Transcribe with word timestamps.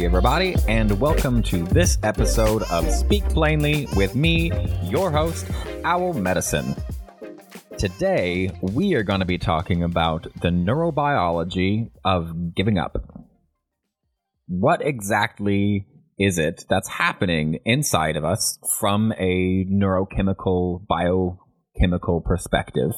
Everybody, 0.00 0.54
and 0.68 1.00
welcome 1.00 1.42
to 1.44 1.64
this 1.64 1.98
episode 2.04 2.62
of 2.70 2.88
Speak 2.88 3.24
Plainly 3.30 3.88
with 3.96 4.14
me, 4.14 4.52
your 4.84 5.10
host, 5.10 5.44
Owl 5.82 6.12
Medicine. 6.12 6.76
Today, 7.78 8.56
we 8.62 8.94
are 8.94 9.02
going 9.02 9.18
to 9.18 9.26
be 9.26 9.38
talking 9.38 9.82
about 9.82 10.28
the 10.40 10.50
neurobiology 10.50 11.90
of 12.04 12.54
giving 12.54 12.78
up. 12.78 12.96
What 14.46 14.86
exactly 14.86 15.88
is 16.16 16.38
it 16.38 16.64
that's 16.70 16.88
happening 16.88 17.58
inside 17.64 18.16
of 18.16 18.24
us 18.24 18.56
from 18.78 19.12
a 19.18 19.64
neurochemical, 19.68 20.86
biochemical 20.86 22.20
perspective 22.20 22.92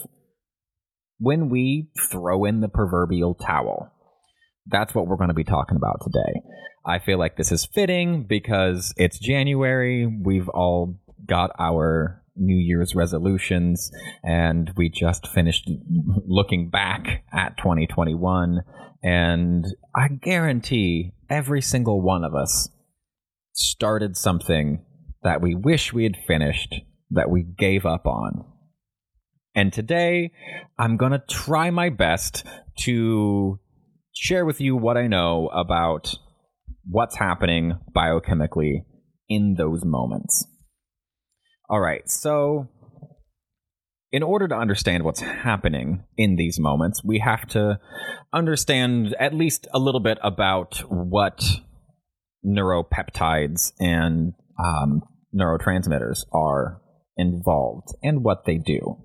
when 1.18 1.48
we 1.48 1.90
throw 2.10 2.44
in 2.44 2.60
the 2.60 2.68
proverbial 2.68 3.34
towel? 3.34 3.90
That's 4.70 4.94
what 4.94 5.06
we're 5.06 5.16
going 5.16 5.28
to 5.28 5.34
be 5.34 5.44
talking 5.44 5.76
about 5.76 6.00
today. 6.02 6.40
I 6.86 6.98
feel 6.98 7.18
like 7.18 7.36
this 7.36 7.52
is 7.52 7.66
fitting 7.66 8.24
because 8.28 8.94
it's 8.96 9.18
January. 9.18 10.06
We've 10.06 10.48
all 10.48 10.98
got 11.26 11.50
our 11.58 12.22
New 12.36 12.56
Year's 12.56 12.94
resolutions, 12.94 13.90
and 14.22 14.72
we 14.76 14.88
just 14.88 15.26
finished 15.26 15.68
looking 16.26 16.70
back 16.70 17.24
at 17.32 17.58
2021. 17.58 18.60
And 19.02 19.66
I 19.94 20.08
guarantee 20.08 21.12
every 21.28 21.60
single 21.60 22.00
one 22.00 22.24
of 22.24 22.34
us 22.34 22.70
started 23.52 24.16
something 24.16 24.84
that 25.22 25.42
we 25.42 25.54
wish 25.54 25.92
we 25.92 26.04
had 26.04 26.16
finished, 26.26 26.74
that 27.10 27.30
we 27.30 27.42
gave 27.42 27.84
up 27.84 28.06
on. 28.06 28.44
And 29.54 29.72
today, 29.72 30.32
I'm 30.78 30.96
going 30.96 31.12
to 31.12 31.22
try 31.28 31.70
my 31.70 31.90
best 31.90 32.44
to 32.80 33.58
share 34.20 34.44
with 34.44 34.60
you 34.60 34.76
what 34.76 34.98
I 34.98 35.06
know 35.06 35.48
about 35.48 36.14
what's 36.84 37.16
happening 37.16 37.78
biochemically 37.96 38.84
in 39.30 39.54
those 39.54 39.82
moments. 39.82 40.46
All 41.70 41.80
right, 41.80 42.06
so 42.06 42.68
in 44.12 44.22
order 44.22 44.46
to 44.46 44.54
understand 44.54 45.04
what's 45.04 45.20
happening 45.20 46.04
in 46.18 46.36
these 46.36 46.60
moments, 46.60 47.02
we 47.02 47.20
have 47.20 47.46
to 47.48 47.80
understand 48.30 49.16
at 49.18 49.32
least 49.32 49.66
a 49.72 49.78
little 49.78 50.00
bit 50.00 50.18
about 50.22 50.82
what 50.90 51.42
neuropeptides 52.44 53.72
and 53.80 54.34
um, 54.62 55.00
neurotransmitters 55.34 56.24
are 56.30 56.82
involved 57.16 57.88
and 58.02 58.22
what 58.22 58.44
they 58.44 58.58
do. 58.58 58.98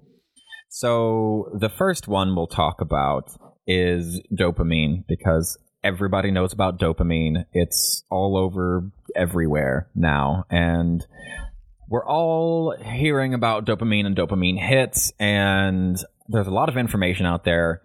So, 0.68 1.46
the 1.58 1.70
first 1.70 2.10
one 2.10 2.36
we'll 2.36 2.48
talk 2.48 2.82
about 2.82 3.32
is 3.68 4.22
dopamine 4.34 5.06
because 5.08 5.58
everybody 5.84 6.32
knows 6.32 6.54
about 6.54 6.80
dopamine. 6.80 7.46
It's 7.54 8.04
all 8.10 8.38
over 8.38 8.92
everywhere 9.16 9.90
now. 9.96 10.46
And 10.50 11.06
we're 11.88 12.06
all 12.06 12.76
hearing 12.76 13.34
about 13.34 13.66
dopamine 13.66 14.06
and 14.06 14.16
dopamine 14.16 14.60
hits, 14.60 15.14
and 15.20 15.98
there's 16.28 16.48
a 16.48 16.52
lot 16.52 16.70
of 16.70 16.78
information 16.78 17.28
out 17.28 17.44
there, 17.44 17.84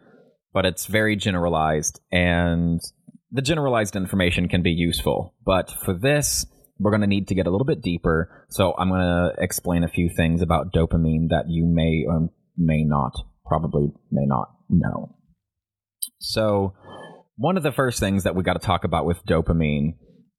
but 0.55 0.65
it's 0.65 0.87
very 0.87 1.17
generalized. 1.17 2.01
And 2.11 2.81
the 3.31 3.43
generalized 3.43 3.97
information 3.97 4.49
can 4.49 4.63
be 4.63 4.73
useful. 4.73 5.35
But 5.45 5.71
for 5.71 5.93
this, 5.93 6.47
we're 6.79 6.91
going 6.91 7.03
to 7.03 7.07
need 7.07 7.29
to 7.29 7.35
get 7.35 7.47
a 7.47 7.51
little 7.51 7.67
bit 7.67 7.83
deeper. 7.83 8.47
So 8.49 8.75
I'm 8.79 8.89
going 8.89 9.03
to 9.03 9.35
explain 9.39 9.85
a 9.85 9.89
few 9.89 10.09
things 10.09 10.41
about 10.41 10.73
dopamine 10.73 11.29
that 11.29 11.45
you 11.49 11.67
may 11.67 12.05
or 12.09 12.31
may 12.57 12.85
not, 12.85 13.15
probably 13.45 13.93
may 14.11 14.25
not 14.25 14.51
know. 14.71 15.15
So, 16.21 16.75
one 17.37 17.57
of 17.57 17.63
the 17.63 17.73
first 17.73 17.99
things 17.99 18.25
that 18.25 18.35
we 18.35 18.43
got 18.43 18.53
to 18.53 18.67
talk 18.67 18.85
about 18.85 19.07
with 19.07 19.25
dopamine 19.25 19.95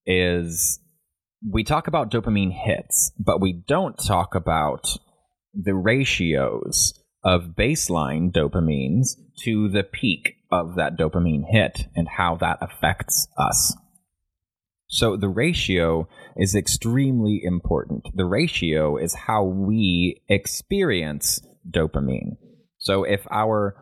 is 0.06 0.80
we 1.48 1.64
talk 1.64 1.88
about 1.88 2.12
dopamine 2.12 2.54
hits, 2.54 3.12
but 3.18 3.42
we 3.42 3.54
don't 3.68 3.98
talk 3.98 4.36
about 4.36 4.86
the 5.54 5.74
ratios 5.74 6.94
of 7.24 7.56
baseline 7.58 8.32
dopamines 8.32 9.16
to 9.44 9.70
the 9.70 9.84
peak 9.84 10.36
of 10.52 10.76
that 10.76 10.98
dopamine 10.98 11.44
hit 11.50 11.88
and 11.96 12.08
how 12.08 12.36
that 12.36 12.60
affects 12.62 13.28
us. 13.38 13.76
So 14.88 15.16
the 15.16 15.30
ratio 15.30 16.08
is 16.36 16.54
extremely 16.54 17.42
important. 17.44 18.08
The 18.14 18.26
ratio 18.26 18.98
is 18.98 19.16
how 19.16 19.44
we 19.46 20.22
experience 20.28 21.40
dopamine. 21.70 22.38
So 22.78 23.04
if 23.04 23.26
our 23.32 23.76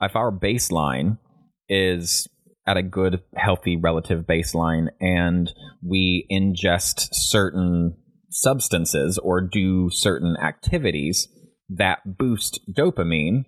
if 0.00 0.16
our 0.16 0.32
baseline 0.32 1.18
is 1.68 2.28
at 2.66 2.76
a 2.76 2.82
good, 2.82 3.22
healthy 3.34 3.76
relative 3.76 4.24
baseline 4.24 4.88
and 5.00 5.52
we 5.82 6.26
ingest 6.30 7.08
certain 7.12 7.96
substances 8.30 9.18
or 9.18 9.40
do 9.40 9.88
certain 9.90 10.36
activities 10.36 11.28
that 11.70 12.18
boost 12.18 12.60
dopamine, 12.70 13.44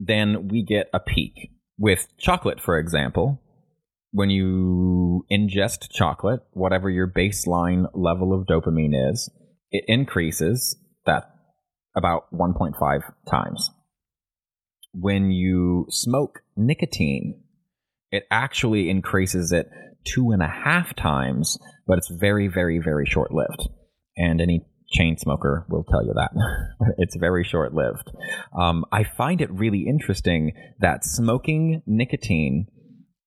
then 0.00 0.48
we 0.48 0.62
get 0.62 0.88
a 0.92 1.00
peak. 1.00 1.50
With 1.78 2.08
chocolate, 2.18 2.60
for 2.60 2.78
example, 2.78 3.40
when 4.10 4.30
you 4.30 5.24
ingest 5.30 5.90
chocolate, 5.92 6.40
whatever 6.52 6.90
your 6.90 7.06
baseline 7.06 7.86
level 7.94 8.34
of 8.34 8.46
dopamine 8.46 9.10
is, 9.10 9.30
it 9.70 9.84
increases 9.86 10.76
that 11.06 11.30
about 11.96 12.24
1.5 12.32 13.00
times 13.30 13.70
when 14.92 15.30
you 15.30 15.86
smoke 15.90 16.40
nicotine, 16.58 17.40
it 18.10 18.24
actually 18.30 18.90
increases 18.90 19.52
it 19.52 19.68
two 20.04 20.30
and 20.30 20.42
a 20.42 20.48
half 20.48 20.94
times, 20.94 21.58
but 21.86 21.98
it's 21.98 22.08
very, 22.08 22.48
very, 22.48 22.78
very 22.78 23.06
short 23.06 23.32
lived. 23.32 23.68
And 24.16 24.40
any 24.40 24.66
chain 24.90 25.16
smoker 25.18 25.66
will 25.68 25.84
tell 25.84 26.04
you 26.04 26.14
that. 26.14 26.30
it's 26.98 27.16
very 27.16 27.44
short 27.44 27.74
lived. 27.74 28.10
Um, 28.58 28.84
I 28.90 29.04
find 29.04 29.40
it 29.40 29.50
really 29.50 29.86
interesting 29.86 30.52
that 30.80 31.04
smoking 31.04 31.82
nicotine 31.86 32.66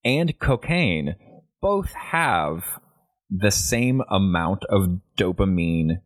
and 0.03 0.38
cocaine 0.40 1.16
both 1.62 1.94
have 1.94 2.63
the 3.30 3.52
same 3.52 4.02
amount 4.09 4.63
of 4.69 5.00
dopamine 5.18 6.02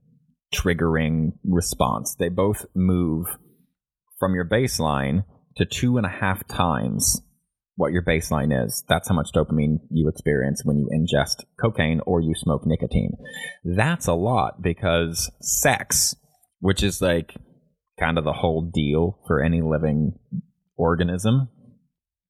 triggering 0.53 1.31
response. 1.43 2.15
They 2.15 2.29
both 2.29 2.65
move 2.75 3.27
from 4.19 4.35
your 4.35 4.47
baseline 4.47 5.23
to 5.57 5.65
two 5.65 5.97
and 5.97 6.05
a 6.05 6.09
half 6.09 6.47
times 6.47 7.21
what 7.75 7.91
your 7.91 8.03
baseline 8.03 8.65
is. 8.65 8.83
That's 8.87 9.09
how 9.09 9.15
much 9.15 9.31
dopamine 9.35 9.79
you 9.89 10.07
experience 10.07 10.61
when 10.63 10.77
you 10.77 10.89
ingest 10.93 11.43
cocaine 11.61 12.01
or 12.05 12.21
you 12.21 12.33
smoke 12.35 12.61
nicotine. 12.65 13.13
That's 13.63 14.07
a 14.07 14.13
lot 14.13 14.61
because 14.61 15.29
sex, 15.41 16.15
which 16.59 16.81
is 16.83 17.01
like 17.01 17.35
kind 17.99 18.17
of 18.17 18.23
the 18.23 18.33
whole 18.33 18.69
deal 18.73 19.19
for 19.27 19.43
any 19.43 19.61
living 19.61 20.13
organism, 20.77 21.49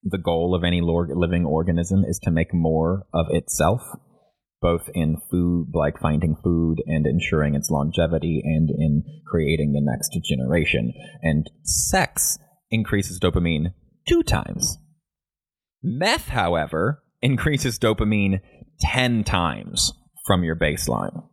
the 0.03 0.18
goal 0.18 0.56
of 0.56 0.63
any 0.63 0.81
living 0.81 1.46
organism 1.46 2.03
is 2.07 2.19
to 2.24 2.31
make 2.31 2.53
more 2.53 3.07
of 3.13 3.25
itself, 3.31 3.81
both 4.62 4.88
in 4.94 5.18
food, 5.31 5.72
like 5.74 6.00
finding 6.00 6.36
food 6.44 6.78
and 6.86 7.07
ensuring 7.07 7.56
its 7.56 7.72
longevity, 7.72 8.42
and 8.44 8.69
in 8.69 9.03
creating 9.28 9.74
the 9.74 9.81
next 9.81 10.12
generation. 10.24 10.94
And 11.24 11.50
sex 11.63 12.38
increases 12.71 13.19
dopamine 13.19 13.73
two 14.07 14.23
times. 14.23 14.77
Meth, 15.83 16.29
however, 16.29 17.03
increases 17.21 17.79
dopamine 17.79 18.41
10 18.79 19.23
times 19.23 19.94
from 20.25 20.44
your 20.44 20.56
baseline. 20.56 21.23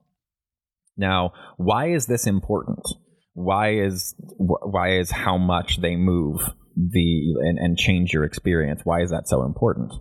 Now, 0.96 1.32
why 1.56 1.90
is 1.90 2.06
this 2.06 2.26
important? 2.26 2.86
Why 3.34 3.74
is 3.74 4.14
why 4.36 4.98
is 4.98 5.10
how 5.10 5.38
much 5.38 5.80
they 5.80 5.96
move 5.96 6.40
the 6.76 7.34
and, 7.40 7.58
and 7.58 7.78
change 7.78 8.12
your 8.12 8.24
experience? 8.24 8.82
Why 8.84 9.00
is 9.00 9.10
that 9.10 9.26
so 9.26 9.42
important? 9.44 9.92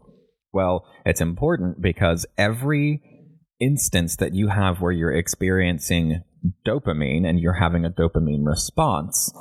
Well, 0.52 0.86
it's 1.06 1.22
important 1.22 1.82
because 1.82 2.26
every 2.38 3.02
instance 3.62 4.18
that 4.18 4.34
you 4.34 4.50
have 4.50 4.82
where 4.82 4.92
you're 4.92 5.16
experiencing 5.16 6.24
dopamine 6.68 7.26
and 7.26 7.40
you're 7.40 7.54
having 7.54 7.86
a 7.86 7.90
dopamine 7.90 8.46
response, 8.46 9.32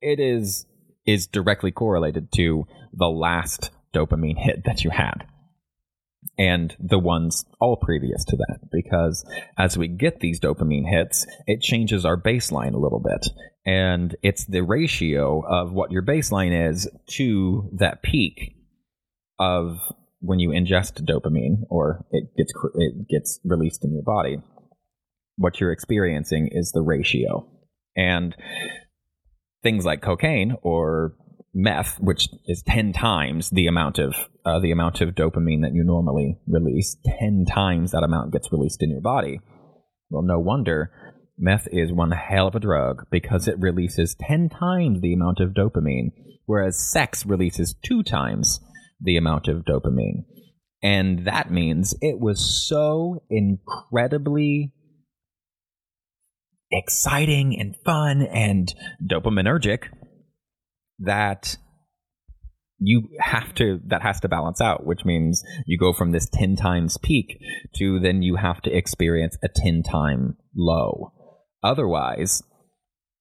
it 0.00 0.18
is 0.18 0.66
is 1.06 1.26
directly 1.26 1.70
correlated 1.70 2.32
to 2.32 2.66
the 2.92 3.08
last 3.08 3.70
dopamine 3.94 4.38
hit 4.38 4.64
that 4.64 4.84
you 4.84 4.90
had. 4.90 5.26
And 6.38 6.76
the 6.78 6.98
ones 6.98 7.46
all 7.60 7.76
previous 7.76 8.24
to 8.26 8.36
that 8.36 8.58
because 8.70 9.24
as 9.56 9.78
we 9.78 9.88
get 9.88 10.20
these 10.20 10.40
dopamine 10.40 10.88
hits 10.88 11.26
it 11.46 11.62
changes 11.62 12.04
our 12.04 12.20
baseline 12.20 12.74
a 12.74 12.78
little 12.78 13.00
bit. 13.00 13.26
And 13.64 14.14
it's 14.22 14.44
the 14.44 14.62
ratio 14.62 15.42
of 15.46 15.72
what 15.72 15.90
your 15.92 16.02
baseline 16.02 16.70
is 16.70 16.88
to 17.12 17.70
that 17.78 18.02
peak 18.02 18.56
of 19.38 19.78
when 20.20 20.38
you 20.38 20.50
ingest 20.50 21.04
dopamine 21.04 21.62
or 21.70 22.04
it 22.10 22.24
gets 22.36 22.52
it 22.74 23.08
gets 23.08 23.40
released 23.44 23.84
in 23.84 23.92
your 23.92 24.02
body. 24.02 24.38
What 25.36 25.60
you're 25.60 25.72
experiencing 25.72 26.48
is 26.52 26.72
the 26.72 26.82
ratio. 26.82 27.48
And 27.96 28.34
things 29.66 29.84
like 29.84 30.00
cocaine 30.00 30.54
or 30.62 31.16
meth, 31.52 31.98
which 31.98 32.28
is 32.46 32.62
10 32.68 32.92
times 32.92 33.50
the 33.50 33.66
amount 33.66 33.98
of 33.98 34.14
uh, 34.44 34.60
the 34.60 34.70
amount 34.70 35.00
of 35.00 35.16
dopamine 35.16 35.62
that 35.62 35.74
you 35.74 35.82
normally 35.82 36.38
release. 36.46 36.96
10 37.18 37.46
times 37.52 37.90
that 37.90 38.04
amount 38.04 38.32
gets 38.32 38.52
released 38.52 38.80
in 38.80 38.90
your 38.90 39.00
body. 39.00 39.40
Well, 40.08 40.22
no 40.22 40.38
wonder 40.38 40.92
meth 41.36 41.66
is 41.72 41.92
one 41.92 42.12
hell 42.12 42.46
of 42.46 42.54
a 42.54 42.60
drug 42.60 43.06
because 43.10 43.48
it 43.48 43.58
releases 43.58 44.14
10 44.20 44.50
times 44.50 45.00
the 45.00 45.12
amount 45.12 45.40
of 45.40 45.50
dopamine, 45.50 46.12
whereas 46.44 46.78
sex 46.78 47.26
releases 47.26 47.74
two 47.84 48.04
times 48.04 48.60
the 49.00 49.16
amount 49.16 49.48
of 49.48 49.64
dopamine. 49.64 50.26
And 50.80 51.26
that 51.26 51.50
means 51.50 51.92
it 52.00 52.20
was 52.20 52.68
so 52.68 53.20
incredibly 53.28 54.72
exciting 56.70 57.58
and 57.58 57.76
fun 57.84 58.22
and 58.22 58.74
dopaminergic 59.02 59.84
that 60.98 61.56
you 62.78 63.08
have 63.20 63.54
to 63.54 63.80
that 63.86 64.02
has 64.02 64.20
to 64.20 64.28
balance 64.28 64.60
out 64.60 64.84
which 64.84 65.04
means 65.04 65.42
you 65.64 65.78
go 65.78 65.92
from 65.92 66.12
this 66.12 66.28
10 66.28 66.56
times 66.56 66.98
peak 67.02 67.38
to 67.74 67.98
then 67.98 68.22
you 68.22 68.36
have 68.36 68.60
to 68.60 68.76
experience 68.76 69.38
a 69.42 69.48
10 69.48 69.82
time 69.82 70.36
low. 70.54 71.12
Otherwise 71.62 72.42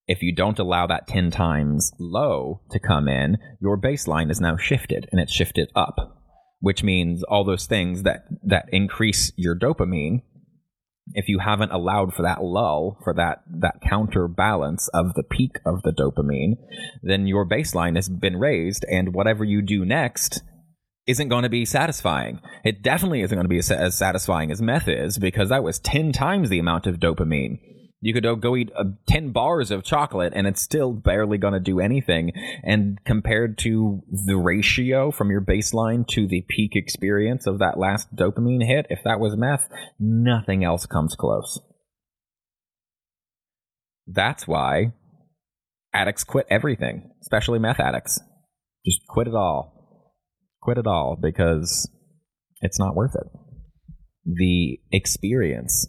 if 0.08 0.22
you 0.22 0.36
don't 0.36 0.60
allow 0.60 0.86
that 0.86 1.08
10 1.08 1.32
times 1.32 1.92
low 2.00 2.62
to 2.72 2.80
come 2.80 3.08
in 3.08 3.38
your 3.62 3.80
baseline 3.80 4.30
is 4.30 4.42
now 4.42 4.58
shifted 4.58 5.08
and 5.12 5.22
it's 5.22 5.34
shifted 5.34 5.70
up 5.76 5.96
which 6.60 6.84
means 6.84 7.24
all 7.24 7.44
those 7.44 7.66
things 7.66 8.04
that 8.04 8.26
that 8.44 8.66
increase 8.72 9.32
your 9.38 9.58
dopamine 9.58 10.22
if 11.14 11.28
you 11.28 11.40
haven't 11.40 11.72
allowed 11.72 12.14
for 12.14 12.24
that 12.24 12.44
lull 12.44 12.98
for 13.04 13.14
that 13.14 13.44
that 13.48 13.80
counterbalance 13.82 14.88
of 14.94 15.14
the 15.14 15.24
peak 15.24 15.60
of 15.66 15.82
the 15.84 15.92
dopamine 15.92 16.58
then 17.04 17.28
your 17.28 17.48
baseline 17.48 17.96
has 17.96 18.10
been 18.10 18.38
raised 18.38 18.86
and 18.90 19.14
whatever 19.14 19.44
you 19.44 19.62
do 19.62 19.86
next 19.86 20.42
isn't 21.08 21.30
going 21.30 21.44
to 21.44 21.50
be 21.50 21.66
satisfying. 21.66 22.42
It 22.64 22.82
definitely 22.82 23.22
isn't 23.22 23.36
going 23.36 23.46
to 23.46 23.50
be 23.50 23.60
as, 23.60 23.72
as 23.72 23.98
satisfying 23.98 24.52
as 24.52 24.62
meth 24.62 24.88
is 24.88 25.18
because 25.18 25.50
that 25.50 25.64
was 25.64 25.80
10 25.80 26.12
times 26.12 26.50
the 26.50 26.60
amount 26.60 26.88
of 26.88 26.96
dopamine 26.96 27.60
you 28.06 28.14
could 28.14 28.40
go 28.40 28.56
eat 28.56 28.70
uh, 28.78 28.84
10 29.08 29.32
bars 29.32 29.72
of 29.72 29.84
chocolate 29.84 30.32
and 30.36 30.46
it's 30.46 30.62
still 30.62 30.94
barely 30.94 31.40
going 31.40 31.56
to 31.56 31.60
do 31.60 31.80
anything. 31.80 32.32
And 32.64 33.04
compared 33.04 33.58
to 33.60 34.04
the 34.28 34.38
ratio 34.38 35.10
from 35.10 35.32
your 35.32 35.42
baseline 35.42 36.08
to 36.10 36.28
the 36.28 36.46
peak 36.48 36.76
experience 36.76 37.48
of 37.48 37.58
that 37.58 37.80
last 37.80 38.16
dopamine 38.16 38.64
hit, 38.64 38.86
if 38.92 39.00
that 39.06 39.20
was 39.20 39.36
meth, 39.36 39.68
nothing 40.00 40.64
else 40.64 40.86
comes 40.86 41.16
close. 41.16 41.60
That's 44.06 44.48
why 44.48 44.94
addicts 45.92 46.24
quit 46.24 46.46
everything, 46.48 47.10
especially 47.24 47.58
meth 47.58 47.80
addicts. 47.80 48.20
Just 48.86 49.00
quit 49.10 49.28
it 49.28 49.34
all. 49.34 50.14
Quit 50.62 50.78
it 50.78 50.86
all 50.86 51.18
because 51.20 51.90
it's 52.62 52.78
not 52.78 52.96
worth 52.96 53.16
it. 53.16 53.26
The 54.26 54.78
experience 54.92 55.88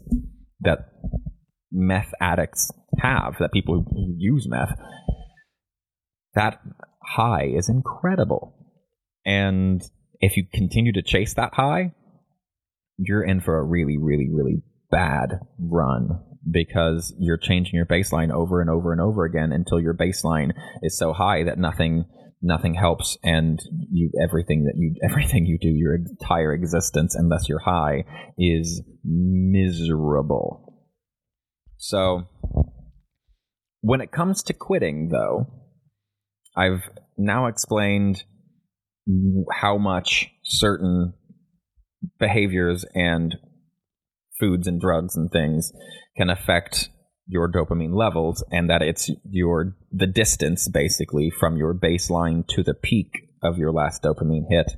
that 0.60 0.78
meth 1.72 2.12
addicts 2.20 2.72
have, 3.00 3.36
that 3.38 3.52
people 3.52 3.84
who 3.88 4.14
use 4.16 4.46
meth, 4.48 4.78
that 6.34 6.60
high 7.02 7.46
is 7.46 7.68
incredible. 7.68 8.54
And 9.24 9.82
if 10.20 10.36
you 10.36 10.44
continue 10.52 10.92
to 10.92 11.02
chase 11.02 11.34
that 11.34 11.54
high, 11.54 11.92
you're 12.98 13.24
in 13.24 13.40
for 13.40 13.58
a 13.58 13.64
really, 13.64 13.98
really, 13.98 14.28
really 14.32 14.62
bad 14.90 15.40
run 15.58 16.20
because 16.48 17.14
you're 17.18 17.36
changing 17.36 17.74
your 17.74 17.86
baseline 17.86 18.32
over 18.32 18.60
and 18.60 18.70
over 18.70 18.92
and 18.92 19.00
over 19.00 19.24
again 19.24 19.52
until 19.52 19.80
your 19.80 19.94
baseline 19.94 20.52
is 20.82 20.96
so 20.96 21.12
high 21.12 21.42
that 21.42 21.58
nothing 21.58 22.04
nothing 22.42 22.74
helps 22.74 23.16
and 23.24 23.58
you 23.90 24.10
everything 24.22 24.64
that 24.64 24.74
you 24.76 24.94
everything 25.02 25.44
you 25.46 25.58
do 25.58 25.68
your 25.68 25.94
entire 25.94 26.52
existence 26.52 27.14
unless 27.14 27.48
you're 27.48 27.58
high 27.58 28.04
is 28.38 28.82
miserable 29.04 30.65
so, 31.78 32.24
when 33.80 34.00
it 34.00 34.10
comes 34.10 34.42
to 34.44 34.54
quitting, 34.54 35.08
though, 35.08 35.46
I've 36.56 36.88
now 37.16 37.46
explained 37.46 38.24
how 39.52 39.78
much 39.78 40.30
certain 40.42 41.14
behaviors 42.18 42.84
and 42.94 43.36
foods 44.38 44.66
and 44.66 44.80
drugs 44.80 45.16
and 45.16 45.30
things 45.30 45.72
can 46.16 46.30
affect 46.30 46.88
your 47.26 47.50
dopamine 47.50 47.94
levels 47.94 48.44
and 48.50 48.70
that 48.70 48.82
it's 48.82 49.10
your 49.28 49.76
the 49.90 50.06
distance 50.06 50.68
basically 50.68 51.30
from 51.30 51.56
your 51.56 51.74
baseline 51.74 52.46
to 52.46 52.62
the 52.62 52.74
peak 52.74 53.28
of 53.42 53.58
your 53.58 53.72
last 53.72 54.02
dopamine 54.02 54.44
hit 54.48 54.72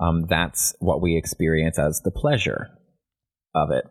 um, 0.00 0.26
that's 0.28 0.74
what 0.78 1.02
we 1.02 1.16
experience 1.16 1.78
as 1.78 2.00
the 2.02 2.10
pleasure 2.10 2.68
of 3.54 3.70
it 3.70 3.84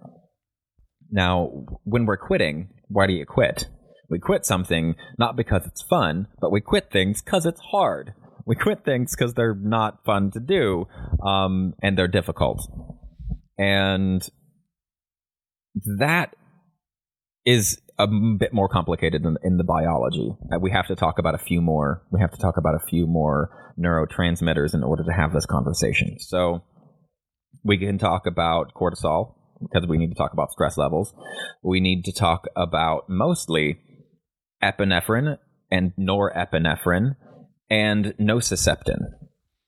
now, 1.12 1.66
when 1.84 2.06
we're 2.06 2.18
quitting, 2.18 2.70
why 2.88 3.08
do 3.08 3.14
you 3.14 3.26
quit? 3.26 3.68
We 4.10 4.20
quit 4.20 4.46
something 4.46 4.96
not 5.18 5.36
because 5.36 5.66
it's 5.66 5.82
fun, 5.82 6.28
but 6.40 6.52
we 6.52 6.62
quit 6.62 6.92
things 6.92 7.22
because 7.22 7.46
it's 7.46 7.62
hard. 7.72 8.14
We 8.46 8.56
quit 8.56 8.84
things 8.84 9.16
because 9.16 9.34
they're 9.34 9.56
not 9.56 10.04
fun 10.06 10.32
to 10.32 10.40
do 10.40 10.88
um, 11.24 11.74
and 11.82 11.98
they're 11.98 12.08
difficult. 12.08 12.60
And 13.58 14.28
that 16.00 16.36
is 17.46 17.80
a 17.98 18.08
bit 18.08 18.54
more 18.54 18.68
complicated 18.68 19.26
in, 19.26 19.38
in 19.44 19.58
the 19.58 19.64
biology. 19.64 20.36
Uh, 20.52 20.60
we 20.60 20.72
have 20.72 20.88
to 20.88 20.96
talk 20.96 21.20
about 21.20 21.36
a 21.36 21.40
few 21.40 21.62
more. 21.62 22.04
We 22.12 22.20
have 22.20 22.32
to 22.32 22.38
talk 22.38 22.58
about 22.58 22.76
a 22.76 22.86
few 22.88 23.08
more 23.08 23.74
neurotransmitters 23.80 24.74
in 24.74 24.84
order 24.84 25.04
to 25.04 25.12
have 25.14 25.34
this 25.34 25.46
conversation. 25.46 26.18
So 26.20 26.64
we 27.64 27.78
can 27.78 27.98
talk 27.98 28.26
about 28.26 28.74
cortisol, 28.74 29.36
because 29.62 29.88
we 29.88 29.98
need 29.98 30.10
to 30.10 30.16
talk 30.16 30.34
about 30.34 30.52
stress 30.52 30.78
levels. 30.78 31.14
We 31.64 31.80
need 31.80 32.06
to 32.06 32.12
talk 32.12 32.48
about 32.56 33.10
mostly 33.10 33.80
epinephrine 34.64 35.38
and 35.70 35.94
norepinephrine 36.00 37.16
and 37.70 38.14
nociceptin. 38.20 39.00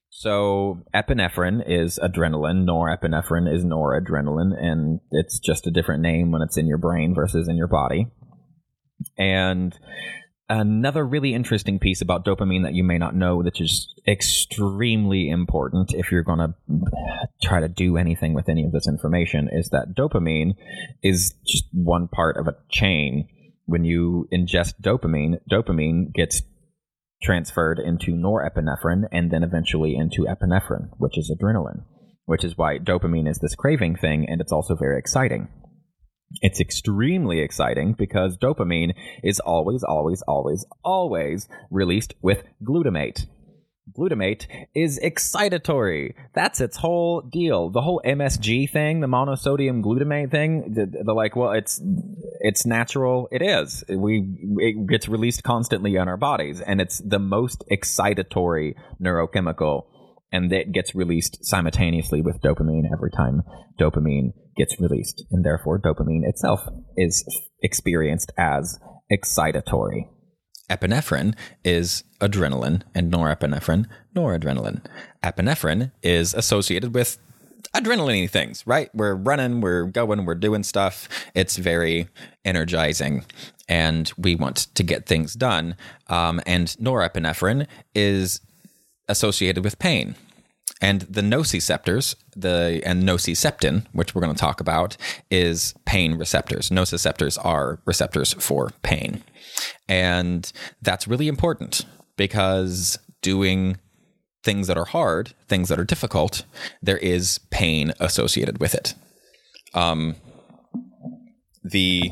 So 0.09 0.83
epinephrine 0.93 1.63
is 1.65 1.97
adrenaline, 1.97 2.67
norepinephrine 2.67 3.51
is 3.51 3.65
noradrenaline, 3.65 4.53
and 4.55 4.99
it's 5.09 5.39
just 5.39 5.65
a 5.65 5.71
different 5.71 6.03
name 6.03 6.31
when 6.31 6.43
it's 6.43 6.57
in 6.57 6.67
your 6.67 6.77
brain 6.77 7.15
versus 7.15 7.47
in 7.47 7.55
your 7.55 7.67
body. 7.67 8.07
And 9.17 9.77
another 10.49 11.05
really 11.05 11.33
interesting 11.33 11.79
piece 11.79 12.01
about 12.01 12.25
dopamine 12.25 12.63
that 12.63 12.73
you 12.73 12.83
may 12.83 12.97
not 12.97 13.15
know 13.15 13.43
that 13.43 13.61
is 13.61 13.93
extremely 14.07 15.29
important 15.29 15.93
if 15.93 16.11
you're 16.11 16.23
going 16.23 16.39
to 16.39 16.53
try 17.41 17.59
to 17.59 17.69
do 17.69 17.97
anything 17.97 18.33
with 18.33 18.49
any 18.49 18.65
of 18.65 18.71
this 18.71 18.87
information 18.87 19.49
is 19.51 19.69
that 19.69 19.95
dopamine 19.95 20.53
is 21.01 21.33
just 21.45 21.65
one 21.71 22.07
part 22.07 22.37
of 22.37 22.47
a 22.47 22.55
chain. 22.69 23.27
When 23.65 23.85
you 23.85 24.27
ingest 24.33 24.73
dopamine 24.81 25.39
dopamine 25.49 26.13
gets 26.13 26.41
transferred 27.21 27.79
into 27.79 28.11
norepinephrine 28.11 29.03
and 29.11 29.31
then 29.31 29.43
eventually 29.43 29.95
into 29.95 30.23
epinephrine 30.23 30.89
which 30.97 31.17
is 31.17 31.33
adrenaline 31.33 31.85
which 32.25 32.43
is 32.43 32.57
why 32.57 32.77
dopamine 32.77 33.29
is 33.29 33.39
this 33.39 33.55
craving 33.55 33.95
thing 33.95 34.27
and 34.27 34.41
it's 34.41 34.51
also 34.51 34.75
very 34.75 34.99
exciting 34.99 35.47
it's 36.41 36.59
extremely 36.59 37.39
exciting 37.39 37.93
because 37.93 38.37
dopamine 38.37 38.93
is 39.23 39.39
always, 39.39 39.83
always, 39.83 40.21
always, 40.23 40.65
always 40.83 41.47
released 41.69 42.15
with 42.21 42.43
glutamate. 42.63 43.27
Glutamate 43.91 44.47
is 44.73 44.99
excitatory. 45.03 46.13
That's 46.33 46.61
its 46.61 46.77
whole 46.77 47.21
deal. 47.21 47.69
The 47.69 47.81
whole 47.81 48.01
MSG 48.05 48.69
thing, 48.69 49.01
the 49.01 49.07
monosodium 49.07 49.83
glutamate 49.83 50.31
thing, 50.31 50.73
the, 50.73 51.13
like, 51.13 51.35
well, 51.35 51.51
it's 51.51 51.81
it's 52.39 52.65
natural. 52.65 53.27
It 53.29 53.41
is. 53.41 53.83
We 53.89 54.25
it 54.57 54.87
gets 54.87 55.09
released 55.09 55.43
constantly 55.43 55.95
in 55.95 56.07
our 56.07 56.17
bodies, 56.17 56.61
and 56.61 56.79
it's 56.79 56.99
the 56.99 57.19
most 57.19 57.65
excitatory 57.69 58.75
neurochemical 59.01 59.83
and 60.33 60.51
it 60.51 60.73
gets 60.73 60.95
released 60.95 61.45
simultaneously 61.45 62.21
with 62.21 62.41
dopamine 62.41 62.83
every 62.91 63.11
time 63.11 63.43
dopamine 63.79 64.33
gets 64.57 64.79
released, 64.79 65.23
and 65.31 65.45
therefore 65.45 65.79
dopamine 65.79 66.27
itself 66.27 66.67
is 66.97 67.23
experienced 67.61 68.33
as 68.37 68.79
excitatory. 69.11 70.09
Epinephrine 70.69 71.35
is 71.63 72.03
adrenaline, 72.19 72.81
and 72.95 73.13
norepinephrine, 73.13 73.85
noradrenaline. 74.15 74.83
Epinephrine 75.23 75.91
is 76.01 76.33
associated 76.33 76.95
with 76.95 77.19
adrenaline 77.75 78.29
things, 78.29 78.65
right? 78.65 78.89
We're 78.93 79.15
running, 79.15 79.61
we're 79.61 79.85
going, 79.85 80.25
we're 80.25 80.35
doing 80.35 80.63
stuff. 80.63 81.07
It's 81.35 81.57
very 81.57 82.07
energizing, 82.43 83.25
and 83.69 84.11
we 84.17 84.35
want 84.35 84.67
to 84.73 84.83
get 84.83 85.05
things 85.05 85.33
done. 85.33 85.75
Um, 86.07 86.41
and 86.47 86.67
norepinephrine 86.81 87.67
is 87.93 88.41
associated 89.07 89.63
with 89.63 89.79
pain. 89.79 90.15
And 90.81 91.01
the 91.01 91.21
nociceptors, 91.21 92.15
the 92.35 92.81
and 92.85 93.03
nociceptin, 93.03 93.85
which 93.93 94.13
we're 94.13 94.21
going 94.21 94.35
to 94.35 94.39
talk 94.39 94.59
about, 94.59 94.97
is 95.31 95.73
pain 95.85 96.15
receptors. 96.15 96.69
Nociceptors 96.69 97.37
are 97.43 97.79
receptors 97.85 98.33
for 98.33 98.71
pain. 98.81 99.23
And 99.87 100.51
that's 100.81 101.07
really 101.07 101.27
important 101.27 101.85
because 102.17 102.99
doing 103.21 103.77
things 104.43 104.67
that 104.67 104.77
are 104.77 104.85
hard, 104.85 105.33
things 105.47 105.69
that 105.69 105.79
are 105.79 105.85
difficult, 105.85 106.43
there 106.81 106.97
is 106.97 107.39
pain 107.49 107.93
associated 107.99 108.59
with 108.59 108.75
it. 108.75 108.93
Um, 109.73 110.15
the, 111.63 112.11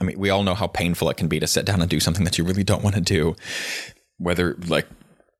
I 0.00 0.04
mean, 0.04 0.18
we 0.18 0.28
all 0.28 0.42
know 0.42 0.54
how 0.54 0.66
painful 0.66 1.08
it 1.08 1.16
can 1.16 1.28
be 1.28 1.40
to 1.40 1.46
sit 1.46 1.64
down 1.64 1.80
and 1.80 1.88
do 1.88 1.98
something 1.98 2.24
that 2.24 2.36
you 2.36 2.44
really 2.44 2.64
don't 2.64 2.84
want 2.84 2.94
to 2.94 3.00
do, 3.00 3.36
whether 4.18 4.54
like 4.66 4.86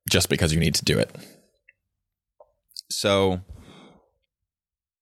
just 0.09 0.29
because 0.29 0.53
you 0.53 0.61
need 0.61 0.75
to 0.75 0.85
do 0.85 0.99
it. 0.99 1.15
So, 2.91 3.41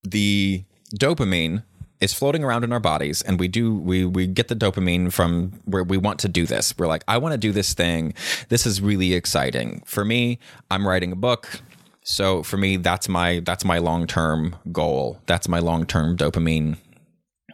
the 0.02 0.64
dopamine 0.96 1.64
is 2.00 2.14
floating 2.14 2.42
around 2.42 2.64
in 2.64 2.72
our 2.72 2.80
bodies 2.80 3.20
and 3.22 3.38
we 3.38 3.46
do 3.46 3.74
we 3.74 4.04
we 4.04 4.26
get 4.26 4.48
the 4.48 4.56
dopamine 4.56 5.12
from 5.12 5.52
where 5.66 5.84
we 5.84 5.96
want 5.96 6.18
to 6.20 6.28
do 6.28 6.46
this. 6.46 6.74
We're 6.76 6.86
like 6.86 7.04
i 7.06 7.18
want 7.18 7.32
to 7.32 7.38
do 7.38 7.52
this 7.52 7.74
thing. 7.74 8.14
This 8.48 8.66
is 8.66 8.80
really 8.80 9.14
exciting. 9.14 9.82
For 9.84 10.04
me 10.04 10.38
i'm 10.70 10.86
writing 10.86 11.12
a 11.12 11.16
book. 11.16 11.60
So 12.02 12.42
for 12.42 12.56
me 12.56 12.76
that's 12.76 13.08
my 13.08 13.40
that's 13.44 13.64
my 13.64 13.78
long-term 13.78 14.56
goal. 14.72 15.20
That's 15.26 15.48
my 15.48 15.58
long-term 15.58 16.16
dopamine 16.16 16.78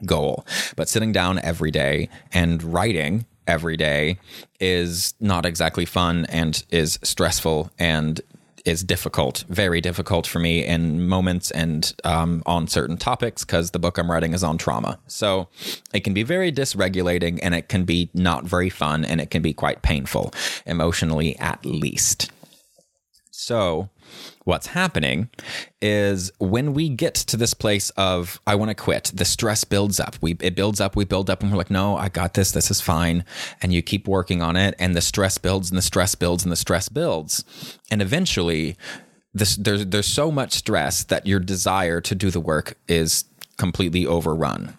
goal. 0.05 0.47
But 0.77 0.89
sitting 0.89 1.13
down 1.13 1.41
every 1.41 1.71
day 1.71 2.09
and 2.33 2.63
writing 2.63 3.27
every 3.47 3.77
day 3.77 4.19
is 4.61 5.15
not 5.21 5.47
exactly 5.47 5.85
fun 5.85 6.27
and 6.29 6.65
is 6.71 6.99
stressful 7.03 7.71
and 7.79 8.21
is 8.67 8.83
difficult, 8.83 9.45
very 9.49 9.81
difficult 9.81 10.27
for 10.27 10.41
me 10.41 10.65
in 10.65 11.07
moments 11.07 11.53
and 11.53 11.95
um, 12.03 12.43
on 12.47 12.67
certain 12.67 12.97
topics 12.97 13.45
because 13.45 13.71
the 13.71 13.79
book 13.79 13.97
I'm 13.97 14.11
writing 14.11 14.35
is 14.35 14.43
on 14.43 14.59
trauma. 14.59 14.99
So 15.07 15.49
it 15.95 16.01
can 16.01 16.13
be 16.13 16.25
very 16.25 16.51
dysregulating 16.51 17.39
and 17.43 17.55
it 17.55 17.69
can 17.69 17.85
be 17.85 18.11
not 18.13 18.45
very 18.45 18.69
fun 18.69 19.05
and 19.05 19.21
it 19.21 19.31
can 19.31 19.41
be 19.41 19.55
quite 19.55 19.83
painful, 19.83 20.35
emotionally 20.67 21.39
at 21.39 21.65
least. 21.65 22.33
So 23.31 23.89
what's 24.45 24.69
happening 24.69 25.29
is 25.81 26.31
when 26.39 26.73
we 26.73 26.89
get 26.89 27.15
to 27.15 27.37
this 27.37 27.55
place 27.55 27.91
of 27.91 28.41
I 28.47 28.55
want 28.55 28.71
to 28.71 28.75
quit, 28.75 29.11
the 29.15 29.25
stress 29.25 29.65
builds 29.65 30.01
up. 30.01 30.17
We 30.21 30.37
it 30.41 30.55
builds 30.55 30.81
up, 30.81 30.97
we 30.97 31.05
build 31.05 31.31
up, 31.31 31.43
and 31.43 31.51
we're 31.51 31.59
like, 31.59 31.71
no, 31.71 31.97
I 31.97 32.09
got 32.09 32.35
this. 32.35 32.53
This 32.53 32.71
is 32.71 32.81
fine. 32.81 33.25
And 33.63 33.73
you 33.73 33.83
keep 33.83 34.09
working 34.09 34.43
on 34.43 34.57
it, 34.57 34.75
and 34.79 34.95
the 34.95 35.01
stress 35.01 35.39
builds, 35.39 35.71
and 35.71 35.79
the 35.79 35.83
stress 35.83 36.15
builds, 36.15 36.45
and 36.45 36.53
the 36.53 36.57
stress 36.57 36.89
builds, 36.89 37.45
and 37.91 38.01
eventually, 38.01 38.77
this 39.35 39.57
there's 39.57 39.87
there's 39.87 40.07
so 40.07 40.31
much 40.31 40.53
stress 40.53 41.05
that 41.05 41.27
your 41.27 41.41
desire 41.41 42.01
to 42.01 42.15
do 42.15 42.31
the 42.31 42.41
work 42.41 42.79
is 42.89 43.25
completely 43.59 44.07
overrun 44.07 44.77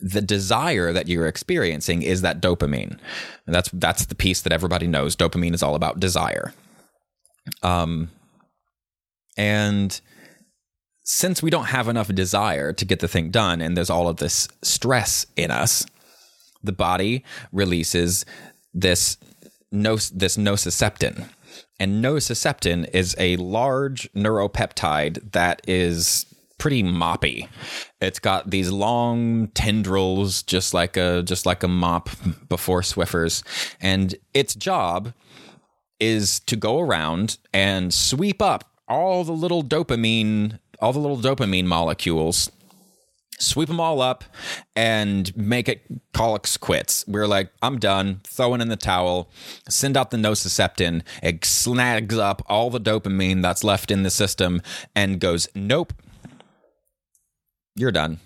the 0.00 0.20
desire 0.20 0.92
that 0.92 1.08
you're 1.08 1.26
experiencing 1.26 2.02
is 2.02 2.22
that 2.22 2.40
dopamine. 2.40 2.98
And 3.46 3.54
that's 3.54 3.70
that's 3.72 4.06
the 4.06 4.14
piece 4.14 4.42
that 4.42 4.52
everybody 4.52 4.86
knows. 4.86 5.16
Dopamine 5.16 5.54
is 5.54 5.62
all 5.62 5.74
about 5.74 6.00
desire. 6.00 6.52
Um, 7.62 8.10
and 9.36 10.00
since 11.04 11.42
we 11.42 11.50
don't 11.50 11.66
have 11.66 11.88
enough 11.88 12.08
desire 12.08 12.72
to 12.72 12.84
get 12.84 13.00
the 13.00 13.08
thing 13.08 13.30
done, 13.30 13.60
and 13.60 13.76
there's 13.76 13.90
all 13.90 14.08
of 14.08 14.16
this 14.16 14.48
stress 14.62 15.24
in 15.36 15.50
us, 15.50 15.86
the 16.62 16.72
body 16.72 17.24
releases 17.52 18.24
this 18.74 19.16
no, 19.70 19.96
this 19.96 20.36
nociceptin. 20.36 21.28
And 21.78 22.04
nociceptin 22.04 22.88
is 22.92 23.14
a 23.18 23.36
large 23.36 24.10
neuropeptide 24.14 25.32
that 25.32 25.62
is 25.68 26.26
pretty 26.58 26.82
moppy. 26.82 27.48
It's 28.00 28.18
got 28.18 28.50
these 28.50 28.70
long 28.70 29.48
tendrils, 29.48 30.42
just 30.42 30.74
like 30.74 30.96
a 30.96 31.22
just 31.22 31.46
like 31.46 31.62
a 31.62 31.68
mop 31.68 32.10
before 32.48 32.80
Swiffers, 32.80 33.42
and 33.80 34.14
its 34.34 34.54
job 34.54 35.12
is 36.00 36.40
to 36.40 36.56
go 36.56 36.80
around 36.80 37.38
and 37.54 37.92
sweep 37.92 38.42
up 38.42 38.75
all 38.88 39.24
the 39.24 39.32
little 39.32 39.62
dopamine, 39.62 40.58
all 40.80 40.92
the 40.92 40.98
little 40.98 41.18
dopamine 41.18 41.64
molecules, 41.64 42.50
sweep 43.38 43.68
them 43.68 43.80
all 43.80 44.00
up 44.00 44.24
and 44.74 45.36
make 45.36 45.68
it 45.68 45.82
call 46.12 46.36
it 46.36 46.56
quits. 46.60 47.04
We're 47.06 47.26
like, 47.26 47.50
I'm 47.62 47.78
done, 47.78 48.20
throwing 48.24 48.60
in 48.60 48.68
the 48.68 48.76
towel, 48.76 49.30
send 49.68 49.96
out 49.96 50.10
the 50.10 50.16
nociceptin, 50.16 51.02
it 51.22 51.44
snags 51.44 52.16
up 52.16 52.42
all 52.46 52.70
the 52.70 52.80
dopamine 52.80 53.42
that's 53.42 53.64
left 53.64 53.90
in 53.90 54.02
the 54.02 54.10
system 54.10 54.62
and 54.94 55.20
goes, 55.20 55.48
nope, 55.54 55.92
you're 57.74 57.92
done. 57.92 58.20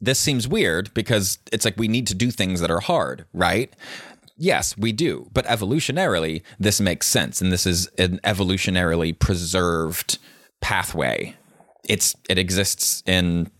This 0.00 0.20
seems 0.20 0.46
weird 0.46 0.94
because 0.94 1.38
it's 1.50 1.64
like 1.64 1.76
we 1.76 1.88
need 1.88 2.06
to 2.08 2.14
do 2.14 2.30
things 2.30 2.60
that 2.60 2.70
are 2.70 2.80
hard, 2.80 3.24
right? 3.32 3.74
Yes, 4.38 4.78
we 4.78 4.92
do. 4.92 5.28
But 5.32 5.44
evolutionarily, 5.46 6.42
this 6.60 6.80
makes 6.80 7.08
sense. 7.08 7.42
And 7.42 7.50
this 7.50 7.66
is 7.66 7.88
an 7.98 8.20
evolutionarily 8.22 9.18
preserved 9.18 10.18
pathway. 10.60 11.34
It's 11.88 12.14
it 12.30 12.38
exists 12.38 13.02
in 13.04 13.50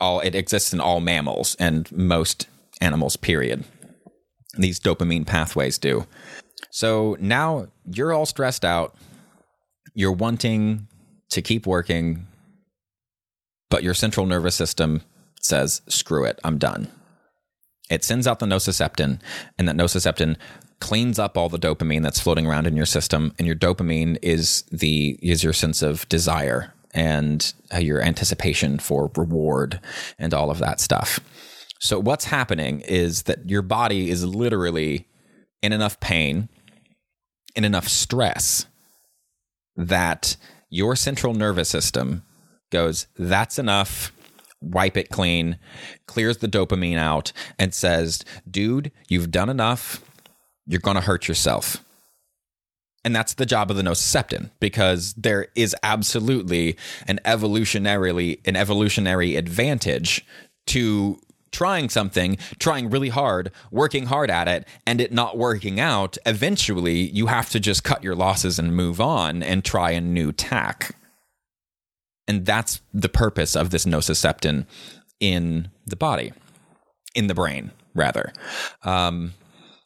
all 0.00 0.20
it 0.20 0.34
exists 0.34 0.72
in 0.72 0.80
all 0.80 1.00
mammals 1.00 1.54
and 1.60 1.90
most 1.92 2.48
animals, 2.80 3.16
period. 3.16 3.64
These 4.56 4.80
dopamine 4.80 5.26
pathways 5.26 5.78
do. 5.78 6.06
So 6.70 7.16
now 7.20 7.68
you're 7.84 8.12
all 8.12 8.26
stressed 8.26 8.64
out. 8.64 8.96
You're 9.94 10.12
wanting 10.12 10.88
to 11.30 11.42
keep 11.42 11.66
working, 11.66 12.26
but 13.70 13.84
your 13.84 13.94
central 13.94 14.26
nervous 14.26 14.54
system 14.56 15.02
says, 15.40 15.82
screw 15.88 16.24
it, 16.24 16.40
I'm 16.42 16.58
done. 16.58 16.90
It 17.90 18.04
sends 18.04 18.26
out 18.26 18.38
the 18.38 18.46
nociceptin, 18.46 19.20
and 19.58 19.68
that 19.68 19.76
nociceptin 19.76 20.36
cleans 20.80 21.18
up 21.18 21.36
all 21.36 21.48
the 21.48 21.58
dopamine 21.58 22.02
that's 22.02 22.20
floating 22.20 22.46
around 22.46 22.66
in 22.66 22.76
your 22.76 22.86
system. 22.86 23.34
And 23.38 23.46
your 23.46 23.56
dopamine 23.56 24.18
is 24.22 24.62
the 24.72 25.18
is 25.22 25.44
your 25.44 25.52
sense 25.52 25.82
of 25.82 26.08
desire 26.08 26.72
and 26.92 27.52
uh, 27.74 27.78
your 27.78 28.00
anticipation 28.00 28.78
for 28.78 29.10
reward 29.16 29.80
and 30.18 30.32
all 30.32 30.50
of 30.50 30.58
that 30.58 30.80
stuff. 30.80 31.20
So 31.80 31.98
what's 31.98 32.26
happening 32.26 32.80
is 32.80 33.24
that 33.24 33.48
your 33.48 33.62
body 33.62 34.10
is 34.10 34.24
literally 34.24 35.06
in 35.62 35.72
enough 35.72 35.98
pain, 36.00 36.48
in 37.56 37.64
enough 37.64 37.88
stress 37.88 38.66
that 39.76 40.36
your 40.70 40.96
central 40.96 41.34
nervous 41.34 41.68
system 41.68 42.22
goes, 42.70 43.06
that's 43.16 43.58
enough 43.58 44.12
wipe 44.64 44.96
it 44.96 45.10
clean, 45.10 45.58
clears 46.06 46.38
the 46.38 46.48
dopamine 46.48 46.98
out, 46.98 47.32
and 47.58 47.74
says, 47.74 48.24
dude, 48.50 48.90
you've 49.08 49.30
done 49.30 49.48
enough. 49.48 50.02
You're 50.66 50.80
going 50.80 50.96
to 50.96 51.02
hurt 51.02 51.28
yourself. 51.28 51.84
And 53.04 53.14
that's 53.14 53.34
the 53.34 53.46
job 53.46 53.70
of 53.70 53.76
the 53.76 53.82
nociceptin 53.82 54.50
because 54.60 55.12
there 55.14 55.48
is 55.54 55.76
absolutely 55.82 56.76
an 57.06 57.20
evolutionarily 57.26 58.40
an 58.46 58.56
evolutionary 58.56 59.36
advantage 59.36 60.24
to 60.68 61.20
trying 61.52 61.88
something, 61.88 62.36
trying 62.58 62.90
really 62.90 63.10
hard, 63.10 63.52
working 63.70 64.06
hard 64.06 64.30
at 64.30 64.48
it, 64.48 64.66
and 64.86 65.00
it 65.00 65.12
not 65.12 65.38
working 65.38 65.78
out. 65.78 66.18
Eventually, 66.26 67.08
you 67.10 67.26
have 67.26 67.48
to 67.50 67.60
just 67.60 67.84
cut 67.84 68.02
your 68.02 68.16
losses 68.16 68.58
and 68.58 68.74
move 68.74 69.00
on 69.00 69.42
and 69.42 69.64
try 69.64 69.92
a 69.92 70.00
new 70.00 70.32
tack. 70.32 70.96
And 72.26 72.46
that's 72.46 72.80
the 72.92 73.08
purpose 73.08 73.54
of 73.54 73.70
this 73.70 73.84
nociceptin 73.84 74.66
in 75.20 75.70
the 75.86 75.96
body, 75.96 76.32
in 77.14 77.26
the 77.26 77.34
brain, 77.34 77.70
rather. 77.94 78.32
Um, 78.82 79.34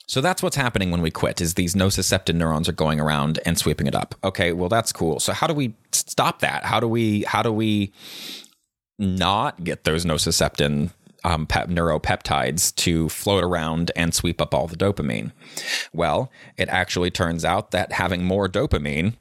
so 0.08 0.22
that's 0.22 0.42
what's 0.42 0.56
happening 0.56 0.90
when 0.90 1.02
we 1.02 1.10
quit 1.10 1.40
is 1.40 1.54
these 1.54 1.74
nociceptin 1.74 2.36
neurons 2.36 2.68
are 2.68 2.72
going 2.72 2.98
around 2.98 3.40
and 3.44 3.58
sweeping 3.58 3.86
it 3.86 3.94
up. 3.94 4.14
Okay, 4.24 4.52
well 4.52 4.70
that's 4.70 4.90
cool. 4.90 5.20
So 5.20 5.34
how 5.34 5.46
do 5.46 5.52
we 5.52 5.74
stop 5.92 6.40
that? 6.40 6.64
How 6.64 6.80
do 6.80 6.88
we 6.88 7.24
how 7.24 7.42
do 7.42 7.52
we 7.52 7.92
not 8.98 9.62
get 9.64 9.84
those 9.84 10.06
nociceptin 10.06 10.92
um, 11.24 11.46
pep- 11.46 11.68
neuropeptides 11.68 12.74
to 12.76 13.10
float 13.10 13.44
around 13.44 13.90
and 13.96 14.14
sweep 14.14 14.40
up 14.40 14.54
all 14.54 14.66
the 14.66 14.76
dopamine? 14.76 15.32
Well, 15.92 16.32
it 16.56 16.70
actually 16.70 17.10
turns 17.10 17.44
out 17.44 17.72
that 17.72 17.92
having 17.92 18.24
more 18.24 18.48
dopamine 18.48 19.14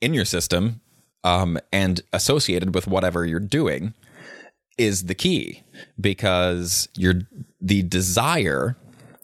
in 0.00 0.14
your 0.14 0.24
system 0.24 0.80
um, 1.24 1.58
and 1.72 2.00
associated 2.12 2.74
with 2.74 2.86
whatever 2.86 3.24
you're 3.24 3.40
doing 3.40 3.94
is 4.78 5.04
the 5.04 5.14
key 5.14 5.62
because 6.00 6.88
your 6.96 7.14
the 7.60 7.82
desire 7.82 8.76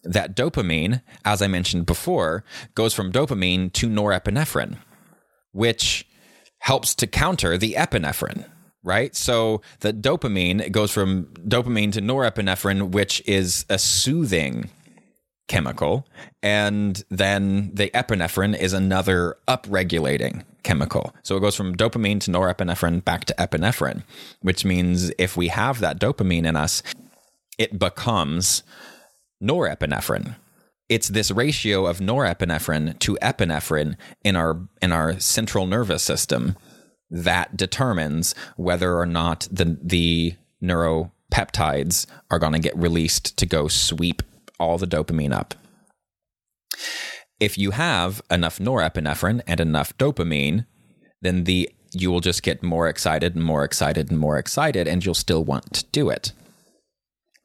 that 0.05 0.37
dopamine, 0.37 1.03
as 1.25 1.43
I 1.43 1.47
mentioned 1.47 1.87
before, 1.87 2.45
goes 2.75 2.95
from 2.95 3.11
dopamine 3.11 3.73
to 3.73 3.89
norepinephrine, 3.89 4.77
which 5.53 6.07
helps 6.59 6.95
to 6.97 7.07
counter 7.07 7.57
the 7.59 7.75
epinephrine, 7.75 8.49
right? 8.83 9.17
So 9.17 9.63
the 9.81 9.93
dopamine 9.93 10.71
goes 10.71 10.91
from 10.93 11.27
dopamine 11.49 11.93
to 11.93 12.01
norepinephrine, 12.01 12.91
which 12.91 13.23
is 13.27 13.65
a 13.69 13.79
soothing 13.79 14.71
chemical, 15.49 16.07
and 16.43 17.03
then 17.09 17.71
the 17.73 17.91
epinephrine 17.91 18.57
is 18.57 18.73
another 18.73 19.37
upregulating 19.49 20.45
chemical. 20.67 21.15
So 21.23 21.37
it 21.37 21.41
goes 21.41 21.57
from 21.57 21.77
dopamine 21.77 22.21
to 22.23 22.31
norepinephrine 22.31 23.05
back 23.05 23.25
to 23.27 23.35
epinephrine, 23.39 24.03
which 24.43 24.65
means 24.65 25.13
if 25.17 25.37
we 25.37 25.49
have 25.49 25.79
that 25.81 26.01
dopamine 26.01 26.45
in 26.45 26.57
us, 26.57 26.83
it 27.57 27.79
becomes 27.79 28.63
norepinephrine. 29.43 30.35
it's 30.89 31.09
this 31.09 31.31
ratio 31.31 31.87
of 31.87 31.99
norepinephrine 31.99 32.99
to 33.01 33.19
epinephrine 33.23 33.97
in 34.25 34.37
our 34.37 34.69
in 34.83 34.93
our 34.93 35.19
central 35.19 35.67
nervous 35.67 36.03
system 36.03 36.57
that 37.11 37.57
determines 37.57 38.35
whether 38.57 38.97
or 38.99 39.07
not 39.07 39.49
the 39.51 39.79
the 39.83 40.35
neuropeptides 40.63 42.07
are 42.31 42.39
going 42.39 42.53
to 42.53 42.59
get 42.59 42.77
released 42.77 43.37
to 43.37 43.47
go 43.47 43.69
sweep 43.69 44.23
all 44.59 44.79
the 44.79 44.87
dopamine 44.87 45.33
up. 45.33 45.55
If 47.39 47.59
you 47.59 47.73
have 47.73 48.23
enough 48.31 48.59
norepinephrine 48.59 49.43
and 49.47 49.61
enough 49.61 49.97
dopamine, 49.99 50.67
then 51.21 51.45
the 51.45 51.71
you 51.93 52.11
will 52.11 52.21
just 52.21 52.43
get 52.43 52.63
more 52.63 52.89
excited 52.89 53.35
and 53.35 53.45
more 53.45 53.65
excited 53.65 54.11
and 54.11 54.19
more 54.19 54.39
excited 54.39 54.87
and 54.87 55.05
you'll 55.05 55.15
still 55.15 55.45
want 55.45 55.73
to 55.73 55.85
do 55.93 56.11
it. 56.11 56.33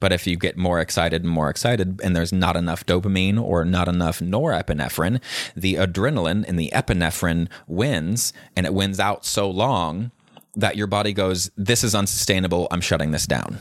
But 0.00 0.12
if 0.12 0.26
you 0.26 0.36
get 0.36 0.56
more 0.56 0.80
excited 0.80 1.22
and 1.22 1.30
more 1.30 1.48
excited 1.48 2.00
and 2.02 2.16
there's 2.16 2.32
not 2.32 2.56
enough 2.56 2.84
dopamine 2.84 3.40
or 3.40 3.64
not 3.64 3.86
enough 3.86 4.18
norepinephrine, 4.18 5.22
the 5.54 5.74
adrenaline 5.74 6.44
and 6.46 6.58
the 6.58 6.70
epinephrine 6.74 7.48
wins 7.68 8.32
and 8.56 8.66
it 8.66 8.74
wins 8.74 8.98
out 8.98 9.24
so 9.24 9.48
long 9.48 10.10
that 10.54 10.76
your 10.76 10.88
body 10.88 11.12
goes, 11.12 11.50
This 11.56 11.84
is 11.84 11.94
unsustainable. 11.94 12.66
I'm 12.70 12.80
shutting 12.80 13.12
this 13.12 13.26
down. 13.26 13.58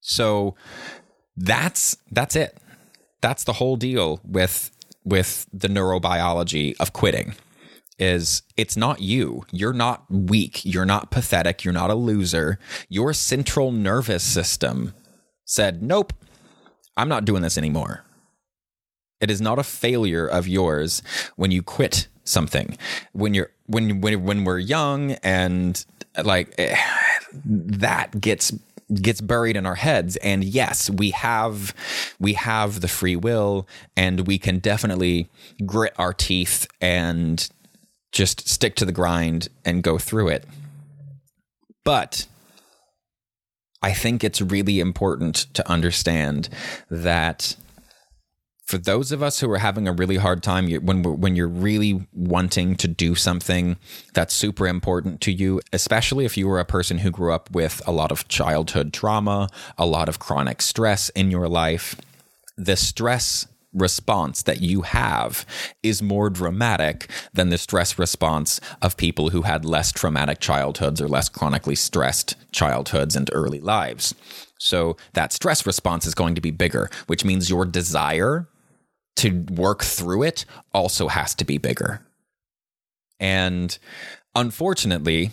So 0.00 0.54
that's 1.36 1.98
that's 2.10 2.34
it. 2.34 2.56
That's 3.20 3.44
the 3.44 3.54
whole 3.54 3.76
deal 3.76 4.20
with 4.24 4.70
with 5.04 5.46
the 5.52 5.68
neurobiology 5.68 6.74
of 6.80 6.92
quitting 6.92 7.34
is 7.98 8.42
it's 8.56 8.76
not 8.76 9.00
you. 9.00 9.44
You're 9.50 9.72
not 9.72 10.04
weak. 10.10 10.64
You're 10.64 10.84
not 10.84 11.10
pathetic. 11.10 11.64
You're 11.64 11.72
not 11.72 11.90
a 11.90 11.94
loser. 11.94 12.58
Your 12.88 13.12
central 13.12 13.72
nervous 13.72 14.22
system 14.22 14.92
said, 15.44 15.82
nope, 15.82 16.12
I'm 16.96 17.08
not 17.08 17.24
doing 17.24 17.42
this 17.42 17.56
anymore. 17.56 18.04
It 19.20 19.30
is 19.30 19.40
not 19.40 19.58
a 19.58 19.62
failure 19.62 20.26
of 20.26 20.46
yours 20.46 21.02
when 21.36 21.50
you 21.50 21.62
quit 21.62 22.08
something. 22.24 22.76
When 23.12 23.32
you're 23.32 23.50
when 23.66 24.00
when 24.00 24.24
when 24.24 24.44
we're 24.44 24.58
young 24.58 25.12
and 25.22 25.82
like 26.22 26.54
that 27.44 28.20
gets 28.20 28.52
gets 28.94 29.20
buried 29.20 29.56
in 29.56 29.66
our 29.66 29.74
heads 29.74 30.14
and 30.18 30.44
yes 30.44 30.88
we 30.88 31.10
have 31.10 31.74
we 32.20 32.34
have 32.34 32.80
the 32.80 32.88
free 32.88 33.16
will 33.16 33.66
and 33.96 34.28
we 34.28 34.38
can 34.38 34.60
definitely 34.60 35.28
grit 35.64 35.92
our 35.98 36.12
teeth 36.12 36.68
and 36.80 37.48
just 38.16 38.48
stick 38.48 38.74
to 38.76 38.86
the 38.86 38.92
grind 38.92 39.48
and 39.64 39.82
go 39.82 39.98
through 39.98 40.28
it. 40.28 40.44
But 41.84 42.26
I 43.82 43.92
think 43.92 44.24
it's 44.24 44.40
really 44.40 44.80
important 44.80 45.36
to 45.52 45.70
understand 45.70 46.48
that 46.90 47.56
for 48.66 48.78
those 48.78 49.12
of 49.12 49.22
us 49.22 49.38
who 49.40 49.50
are 49.52 49.58
having 49.58 49.86
a 49.86 49.92
really 49.92 50.16
hard 50.16 50.42
time 50.42 50.68
when 50.84 51.02
when 51.02 51.36
you're 51.36 51.48
really 51.48 52.06
wanting 52.12 52.74
to 52.76 52.88
do 52.88 53.14
something 53.14 53.76
that's 54.12 54.34
super 54.34 54.66
important 54.66 55.20
to 55.20 55.32
you 55.32 55.60
especially 55.72 56.24
if 56.24 56.36
you 56.36 56.46
were 56.48 56.60
a 56.60 56.64
person 56.64 56.98
who 56.98 57.10
grew 57.10 57.32
up 57.32 57.50
with 57.52 57.80
a 57.86 57.92
lot 57.92 58.10
of 58.10 58.28
childhood 58.28 58.92
trauma 58.92 59.48
a 59.78 59.86
lot 59.86 60.08
of 60.08 60.18
chronic 60.18 60.60
stress 60.60 61.08
in 61.10 61.30
your 61.30 61.48
life 61.48 61.96
the 62.56 62.76
stress 62.76 63.46
response 63.72 64.42
that 64.42 64.60
you 64.62 64.82
have 64.82 65.44
is 65.82 66.02
more 66.02 66.30
dramatic 66.30 67.10
than 67.34 67.50
the 67.50 67.58
stress 67.58 67.98
response 67.98 68.58
of 68.80 68.96
people 68.96 69.30
who 69.30 69.42
had 69.42 69.66
less 69.66 69.92
traumatic 69.92 70.40
childhoods 70.40 71.00
or 71.00 71.06
less 71.06 71.28
chronically 71.28 71.74
stressed 71.74 72.36
childhoods 72.52 73.14
and 73.14 73.28
early 73.34 73.60
lives. 73.60 74.14
So 74.58 74.96
that 75.12 75.34
stress 75.34 75.66
response 75.66 76.06
is 76.06 76.14
going 76.14 76.34
to 76.36 76.40
be 76.40 76.50
bigger, 76.50 76.88
which 77.06 77.22
means 77.22 77.50
your 77.50 77.66
desire 77.66 78.48
to 79.16 79.44
work 79.50 79.82
through 79.82 80.22
it 80.22 80.44
also 80.72 81.08
has 81.08 81.34
to 81.36 81.44
be 81.44 81.58
bigger. 81.58 82.06
And 83.18 83.76
unfortunately, 84.34 85.32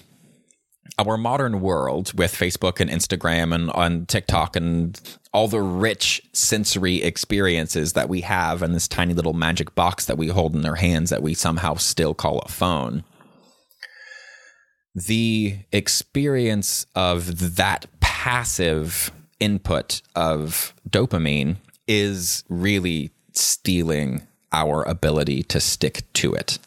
our 0.98 1.18
modern 1.18 1.62
world 1.62 2.18
with 2.18 2.34
Facebook 2.34 2.80
and 2.80 2.90
Instagram 2.90 3.54
and 3.54 3.70
on 3.72 4.06
TikTok 4.06 4.56
and 4.56 5.00
all 5.34 5.48
the 5.48 5.62
rich 5.62 6.22
sensory 6.34 7.02
experiences 7.02 7.94
that 7.94 8.10
we 8.10 8.22
have 8.22 8.62
in 8.62 8.74
this 8.74 8.88
tiny 8.88 9.14
little 9.14 9.34
magic 9.34 9.74
box 9.76 10.06
that 10.06 10.18
we 10.18 10.28
hold 10.28 10.56
in 10.56 10.66
our 10.66 10.76
hands 10.76 11.10
that 11.10 11.24
we 11.24 11.34
somehow 11.34 11.76
still 11.76 12.14
call 12.14 12.40
a 12.40 12.50
phone. 12.50 13.04
The 14.94 15.58
experience 15.72 16.86
of 16.96 17.56
that 17.56 17.88
passive 18.00 19.12
input 19.40 20.02
of 20.16 20.76
dopamine 20.88 21.58
is 21.88 22.44
really 22.48 23.12
stealing 23.34 24.28
our 24.52 24.84
ability 24.84 25.44
to 25.44 25.60
stick 25.60 26.04
to 26.14 26.34
it 26.34 26.60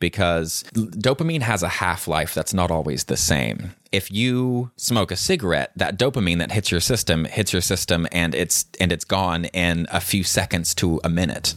because 0.00 0.64
dopamine 0.74 1.42
has 1.42 1.62
a 1.62 1.68
half 1.68 2.06
life 2.06 2.34
that's 2.34 2.54
not 2.54 2.70
always 2.70 3.04
the 3.04 3.16
same. 3.16 3.74
If 3.90 4.12
you 4.12 4.70
smoke 4.76 5.10
a 5.10 5.16
cigarette, 5.16 5.72
that 5.76 5.98
dopamine 5.98 6.38
that 6.38 6.52
hits 6.52 6.70
your 6.70 6.80
system 6.80 7.24
hits 7.24 7.52
your 7.52 7.62
system 7.62 8.06
and 8.12 8.34
it's 8.34 8.66
and 8.80 8.92
it's 8.92 9.04
gone 9.04 9.46
in 9.46 9.86
a 9.90 10.00
few 10.00 10.22
seconds 10.22 10.74
to 10.76 11.00
a 11.02 11.08
minute. 11.08 11.54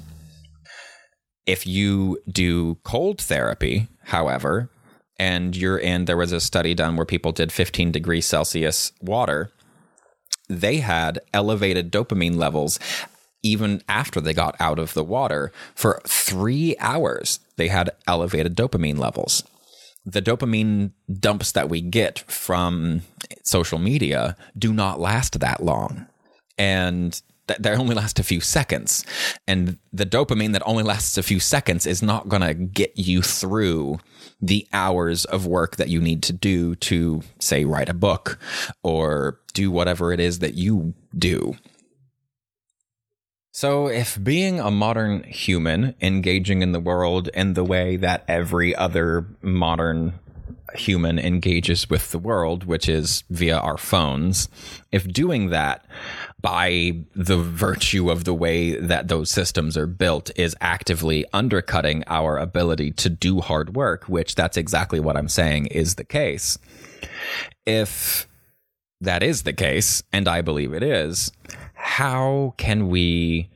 If 1.45 1.67
you 1.67 2.19
do 2.29 2.75
cold 2.83 3.19
therapy, 3.19 3.87
however, 4.05 4.69
and 5.19 5.55
you're 5.55 5.77
in 5.77 6.05
there 6.05 6.17
was 6.17 6.31
a 6.31 6.39
study 6.39 6.73
done 6.73 6.95
where 6.95 7.05
people 7.05 7.31
did 7.31 7.51
15 7.51 7.91
degrees 7.91 8.25
Celsius 8.25 8.91
water, 9.01 9.51
they 10.49 10.77
had 10.77 11.19
elevated 11.33 11.91
dopamine 11.91 12.37
levels 12.37 12.79
even 13.43 13.81
after 13.87 14.21
they 14.21 14.33
got 14.33 14.55
out 14.59 14.79
of 14.79 14.93
the 14.93 15.03
water 15.03 15.51
for 15.75 16.01
three 16.05 16.75
hours 16.79 17.39
they 17.57 17.67
had 17.67 17.91
elevated 18.07 18.55
dopamine 18.55 18.97
levels. 18.97 19.43
The 20.03 20.21
dopamine 20.21 20.91
dumps 21.19 21.51
that 21.51 21.69
we 21.69 21.79
get 21.81 22.19
from 22.27 23.03
social 23.43 23.77
media 23.77 24.35
do 24.57 24.73
not 24.73 24.99
last 24.99 25.39
that 25.39 25.61
long. 25.61 26.07
And 26.57 27.21
they 27.59 27.71
only 27.71 27.95
last 27.95 28.19
a 28.19 28.23
few 28.23 28.41
seconds. 28.41 29.05
And 29.47 29.77
the 29.91 30.05
dopamine 30.05 30.53
that 30.53 30.63
only 30.65 30.83
lasts 30.83 31.17
a 31.17 31.23
few 31.23 31.39
seconds 31.39 31.85
is 31.85 32.01
not 32.01 32.29
going 32.29 32.41
to 32.41 32.53
get 32.53 32.93
you 32.95 33.21
through 33.21 33.99
the 34.41 34.67
hours 34.73 35.25
of 35.25 35.45
work 35.45 35.75
that 35.75 35.89
you 35.89 36.01
need 36.01 36.23
to 36.23 36.33
do 36.33 36.75
to, 36.75 37.21
say, 37.39 37.65
write 37.65 37.89
a 37.89 37.93
book 37.93 38.39
or 38.83 39.39
do 39.53 39.69
whatever 39.69 40.11
it 40.11 40.19
is 40.19 40.39
that 40.39 40.55
you 40.55 40.93
do. 41.15 41.55
So, 43.53 43.87
if 43.87 44.21
being 44.23 44.61
a 44.61 44.71
modern 44.71 45.23
human 45.23 45.93
engaging 46.01 46.61
in 46.61 46.71
the 46.71 46.79
world 46.79 47.27
in 47.33 47.53
the 47.53 47.65
way 47.65 47.97
that 47.97 48.23
every 48.25 48.73
other 48.73 49.25
modern 49.41 50.13
human 50.73 51.19
engages 51.19 51.89
with 51.89 52.11
the 52.11 52.17
world, 52.17 52.63
which 52.63 52.87
is 52.87 53.25
via 53.29 53.57
our 53.57 53.77
phones, 53.77 54.47
if 54.93 55.05
doing 55.05 55.49
that 55.49 55.85
by 56.39 57.03
the 57.13 57.35
virtue 57.35 58.09
of 58.09 58.23
the 58.23 58.33
way 58.33 58.77
that 58.77 59.09
those 59.09 59.29
systems 59.29 59.75
are 59.75 59.85
built 59.85 60.31
is 60.37 60.55
actively 60.61 61.25
undercutting 61.33 62.05
our 62.07 62.37
ability 62.37 62.91
to 62.91 63.09
do 63.09 63.41
hard 63.41 63.75
work, 63.75 64.05
which 64.05 64.33
that's 64.35 64.55
exactly 64.55 65.01
what 65.01 65.17
I'm 65.17 65.27
saying 65.27 65.65
is 65.65 65.95
the 65.95 66.05
case. 66.05 66.57
If 67.65 68.29
that 69.01 69.23
is 69.23 69.43
the 69.43 69.53
case, 69.53 70.03
and 70.13 70.27
I 70.27 70.41
believe 70.41 70.73
it 70.73 70.83
is, 70.83 71.31
how 71.81 72.53
can 72.57 72.89
we 72.89 73.49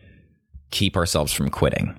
keep 0.72 0.98
ourselves 0.98 1.32
from 1.32 1.50
quitting? 1.50 1.98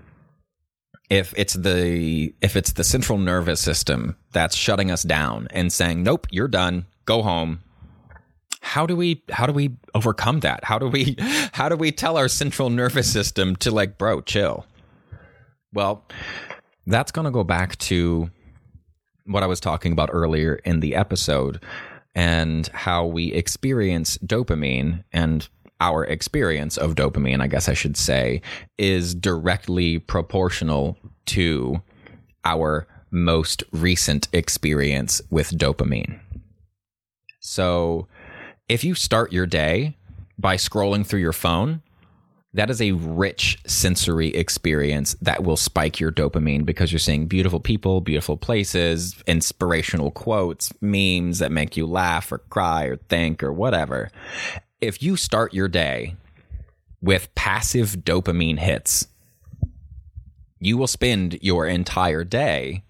If 1.08 1.32
it's 1.36 1.54
the 1.54 2.34
if 2.42 2.56
it's 2.56 2.72
the 2.72 2.82
central 2.82 3.16
nervous 3.16 3.60
system 3.60 4.16
that's 4.32 4.56
shutting 4.56 4.90
us 4.90 5.04
down 5.04 5.46
and 5.50 5.72
saying, 5.72 6.02
"Nope, 6.02 6.26
you're 6.30 6.48
done. 6.48 6.86
Go 7.04 7.22
home." 7.22 7.60
How 8.60 8.86
do 8.86 8.96
we 8.96 9.22
how 9.30 9.46
do 9.46 9.52
we 9.52 9.76
overcome 9.94 10.40
that? 10.40 10.64
How 10.64 10.80
do 10.80 10.88
we 10.88 11.16
how 11.52 11.68
do 11.68 11.76
we 11.76 11.92
tell 11.92 12.16
our 12.16 12.26
central 12.26 12.70
nervous 12.70 13.10
system 13.10 13.54
to 13.56 13.70
like, 13.70 13.98
"Bro, 13.98 14.22
chill." 14.22 14.66
Well, 15.72 16.04
that's 16.86 17.12
going 17.12 17.26
to 17.26 17.30
go 17.30 17.44
back 17.44 17.76
to 17.78 18.30
what 19.26 19.42
I 19.44 19.46
was 19.46 19.60
talking 19.60 19.92
about 19.92 20.10
earlier 20.12 20.56
in 20.64 20.80
the 20.80 20.96
episode 20.96 21.62
and 22.16 22.66
how 22.68 23.04
we 23.06 23.32
experience 23.32 24.18
dopamine 24.18 25.04
and 25.12 25.48
our 25.80 26.04
experience 26.04 26.76
of 26.76 26.94
dopamine, 26.94 27.40
I 27.40 27.46
guess 27.46 27.68
I 27.68 27.74
should 27.74 27.96
say, 27.96 28.42
is 28.78 29.14
directly 29.14 29.98
proportional 29.98 30.96
to 31.26 31.82
our 32.44 32.86
most 33.10 33.62
recent 33.72 34.28
experience 34.32 35.20
with 35.30 35.50
dopamine. 35.50 36.20
So 37.40 38.08
if 38.68 38.84
you 38.84 38.94
start 38.94 39.32
your 39.32 39.46
day 39.46 39.96
by 40.38 40.56
scrolling 40.56 41.06
through 41.06 41.20
your 41.20 41.32
phone, 41.32 41.82
that 42.52 42.70
is 42.70 42.80
a 42.80 42.92
rich 42.92 43.58
sensory 43.66 44.28
experience 44.28 45.14
that 45.20 45.44
will 45.44 45.58
spike 45.58 46.00
your 46.00 46.10
dopamine 46.10 46.64
because 46.64 46.90
you're 46.90 46.98
seeing 46.98 47.26
beautiful 47.26 47.60
people, 47.60 48.00
beautiful 48.00 48.38
places, 48.38 49.22
inspirational 49.26 50.10
quotes, 50.10 50.72
memes 50.80 51.38
that 51.38 51.52
make 51.52 51.76
you 51.76 51.86
laugh 51.86 52.32
or 52.32 52.38
cry 52.38 52.84
or 52.84 52.96
think 52.96 53.42
or 53.42 53.52
whatever 53.52 54.10
if 54.86 55.02
you 55.02 55.16
start 55.16 55.52
your 55.52 55.66
day 55.66 56.14
with 57.00 57.34
passive 57.34 57.98
dopamine 58.04 58.58
hits. 58.58 59.08
You 60.60 60.78
will 60.78 60.86
spend 60.86 61.38
your 61.42 61.66
entire 61.66 62.22
day 62.22 62.84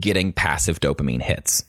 getting 0.00 0.32
passive 0.32 0.80
dopamine 0.80 1.22
hits 1.22 1.64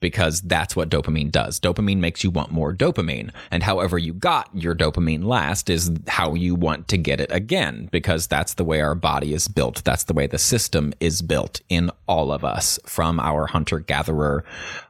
because 0.00 0.40
that's 0.42 0.74
what 0.74 0.88
dopamine 0.88 1.30
does. 1.30 1.60
Dopamine 1.60 1.98
makes 1.98 2.24
you 2.24 2.30
want 2.30 2.50
more 2.50 2.72
dopamine. 2.72 3.30
And 3.50 3.62
however 3.62 3.98
you 3.98 4.12
got 4.14 4.48
your 4.54 4.74
dopamine 4.74 5.24
last 5.24 5.68
is 5.68 5.90
how 6.08 6.34
you 6.34 6.54
want 6.54 6.88
to 6.88 6.96
get 6.96 7.20
it 7.20 7.30
again 7.30 7.88
because 7.92 8.26
that's 8.26 8.54
the 8.54 8.64
way 8.64 8.80
our 8.80 8.94
body 8.94 9.34
is 9.34 9.46
built. 9.46 9.84
That's 9.84 10.04
the 10.04 10.14
way 10.14 10.26
the 10.26 10.38
system 10.38 10.92
is 11.00 11.22
built 11.22 11.60
in 11.68 11.90
all 12.06 12.32
of 12.32 12.44
us 12.44 12.78
from 12.86 13.20
our 13.20 13.46
hunter 13.46 13.78
gatherer 13.78 14.44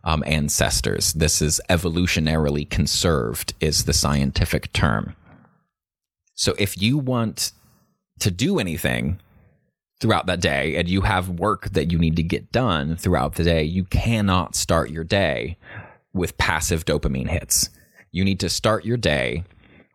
um, 0.05 0.23
ancestors. 0.27 1.13
This 1.13 1.43
is 1.43 1.61
evolutionarily 1.69 2.69
conserved, 2.69 3.55
is 3.61 3.85
the 3.85 3.93
scientific 3.93 4.73
term. 4.73 5.17
So 6.35 6.55
if 6.59 6.81
you 6.81 6.97
want 6.97 7.53
to 8.21 8.31
do 8.31 8.59
anything, 8.59 9.19
throughout 10.01 10.27
that 10.27 10.41
day 10.41 10.77
and 10.77 10.89
you 10.89 11.03
have 11.03 11.29
work 11.29 11.71
that 11.71 11.93
you 11.93 11.99
need 11.99 12.17
to 12.17 12.23
get 12.23 12.51
done 12.51 12.97
throughout 12.97 13.35
the 13.35 13.45
day, 13.45 13.63
you 13.63 13.85
cannot 13.85 14.55
start 14.57 14.91
your 14.91 15.05
day 15.05 15.57
with 16.13 16.39
passive 16.39 16.85
dopamine 16.85 17.29
hits. 17.29 17.71
You 18.11 18.25
need 18.25 18.41
to 18.41 18.49
start 18.49 18.85
your 18.85 18.97
day 18.97 19.45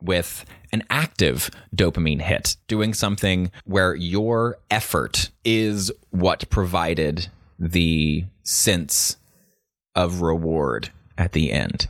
with 0.01 0.45
an 0.71 0.83
active 0.89 1.49
dopamine 1.75 2.21
hit, 2.21 2.57
doing 2.67 2.93
something 2.93 3.51
where 3.65 3.95
your 3.95 4.57
effort 4.69 5.31
is 5.43 5.91
what 6.11 6.49
provided 6.49 7.27
the 7.57 8.25
sense 8.43 9.17
of 9.95 10.21
reward 10.21 10.91
at 11.17 11.31
the 11.31 11.51
end, 11.51 11.87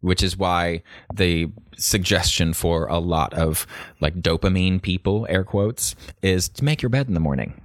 which 0.00 0.22
is 0.22 0.36
why 0.36 0.82
the 1.12 1.50
suggestion 1.76 2.52
for 2.52 2.86
a 2.86 2.98
lot 2.98 3.34
of 3.34 3.66
like 4.00 4.20
dopamine 4.20 4.80
people, 4.80 5.26
air 5.28 5.44
quotes, 5.44 5.94
is 6.22 6.48
to 6.48 6.64
make 6.64 6.82
your 6.82 6.90
bed 6.90 7.08
in 7.08 7.14
the 7.14 7.20
morning. 7.20 7.60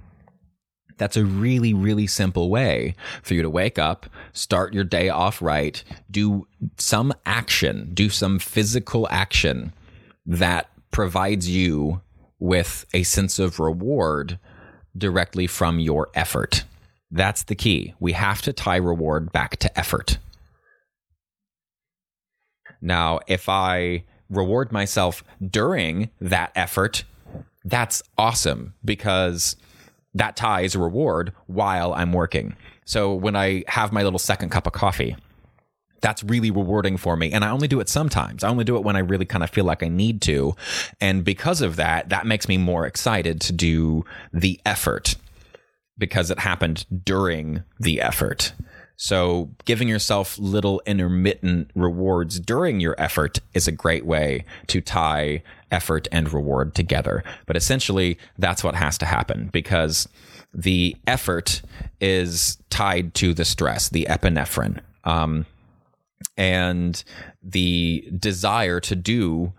That's 0.98 1.16
a 1.16 1.24
really, 1.24 1.74
really 1.74 2.06
simple 2.06 2.50
way 2.50 2.94
for 3.22 3.34
you 3.34 3.42
to 3.42 3.50
wake 3.50 3.78
up, 3.78 4.06
start 4.32 4.74
your 4.74 4.84
day 4.84 5.08
off 5.08 5.42
right, 5.42 5.82
do 6.10 6.46
some 6.76 7.12
action, 7.26 7.90
do 7.92 8.08
some 8.08 8.38
physical 8.38 9.08
action 9.10 9.72
that 10.26 10.70
provides 10.90 11.48
you 11.48 12.00
with 12.38 12.86
a 12.92 13.02
sense 13.02 13.38
of 13.38 13.58
reward 13.58 14.38
directly 14.96 15.46
from 15.46 15.78
your 15.78 16.08
effort. 16.14 16.64
That's 17.10 17.42
the 17.42 17.54
key. 17.54 17.94
We 17.98 18.12
have 18.12 18.42
to 18.42 18.52
tie 18.52 18.76
reward 18.76 19.32
back 19.32 19.56
to 19.58 19.78
effort. 19.78 20.18
Now, 22.82 23.20
if 23.26 23.48
I 23.48 24.04
reward 24.28 24.72
myself 24.72 25.24
during 25.40 26.10
that 26.20 26.52
effort, 26.54 27.04
that's 27.64 28.02
awesome 28.18 28.74
because 28.84 29.56
that 30.14 30.36
ties 30.36 30.74
a 30.74 30.78
reward 30.78 31.32
while 31.46 31.94
I'm 31.94 32.12
working. 32.12 32.56
So 32.84 33.14
when 33.14 33.36
I 33.36 33.64
have 33.68 33.92
my 33.92 34.02
little 34.02 34.18
second 34.18 34.50
cup 34.50 34.66
of 34.66 34.72
coffee, 34.72 35.16
that's 36.00 36.24
really 36.24 36.50
rewarding 36.50 36.96
for 36.96 37.16
me. 37.16 37.32
And 37.32 37.44
I 37.44 37.50
only 37.50 37.68
do 37.68 37.80
it 37.80 37.88
sometimes. 37.88 38.42
I 38.42 38.48
only 38.48 38.64
do 38.64 38.76
it 38.76 38.82
when 38.82 38.96
I 38.96 39.00
really 39.00 39.24
kind 39.24 39.44
of 39.44 39.50
feel 39.50 39.64
like 39.64 39.82
I 39.82 39.88
need 39.88 40.20
to. 40.22 40.54
And 41.00 41.24
because 41.24 41.62
of 41.62 41.76
that, 41.76 42.08
that 42.08 42.26
makes 42.26 42.48
me 42.48 42.58
more 42.58 42.86
excited 42.86 43.40
to 43.42 43.52
do 43.52 44.04
the 44.32 44.60
effort 44.66 45.14
because 45.96 46.30
it 46.30 46.40
happened 46.40 46.84
during 47.04 47.62
the 47.78 48.00
effort. 48.00 48.52
So, 48.96 49.50
giving 49.64 49.88
yourself 49.88 50.38
little 50.38 50.80
intermittent 50.86 51.70
rewards 51.74 52.38
during 52.38 52.80
your 52.80 52.94
effort 52.98 53.38
is 53.54 53.66
a 53.66 53.72
great 53.72 54.06
way 54.06 54.44
to 54.68 54.80
tie 54.80 55.42
effort 55.70 56.06
and 56.12 56.32
reward 56.32 56.74
together. 56.74 57.24
But 57.46 57.56
essentially, 57.56 58.18
that's 58.38 58.62
what 58.62 58.74
has 58.74 58.98
to 58.98 59.06
happen 59.06 59.48
because 59.52 60.08
the 60.54 60.96
effort 61.06 61.62
is 62.00 62.58
tied 62.70 63.14
to 63.14 63.34
the 63.34 63.44
stress, 63.44 63.88
the 63.88 64.06
epinephrine. 64.08 64.80
Um, 65.04 65.46
and 66.36 67.02
the 67.42 68.08
desire 68.18 68.80
to 68.80 68.94
do 68.94 69.52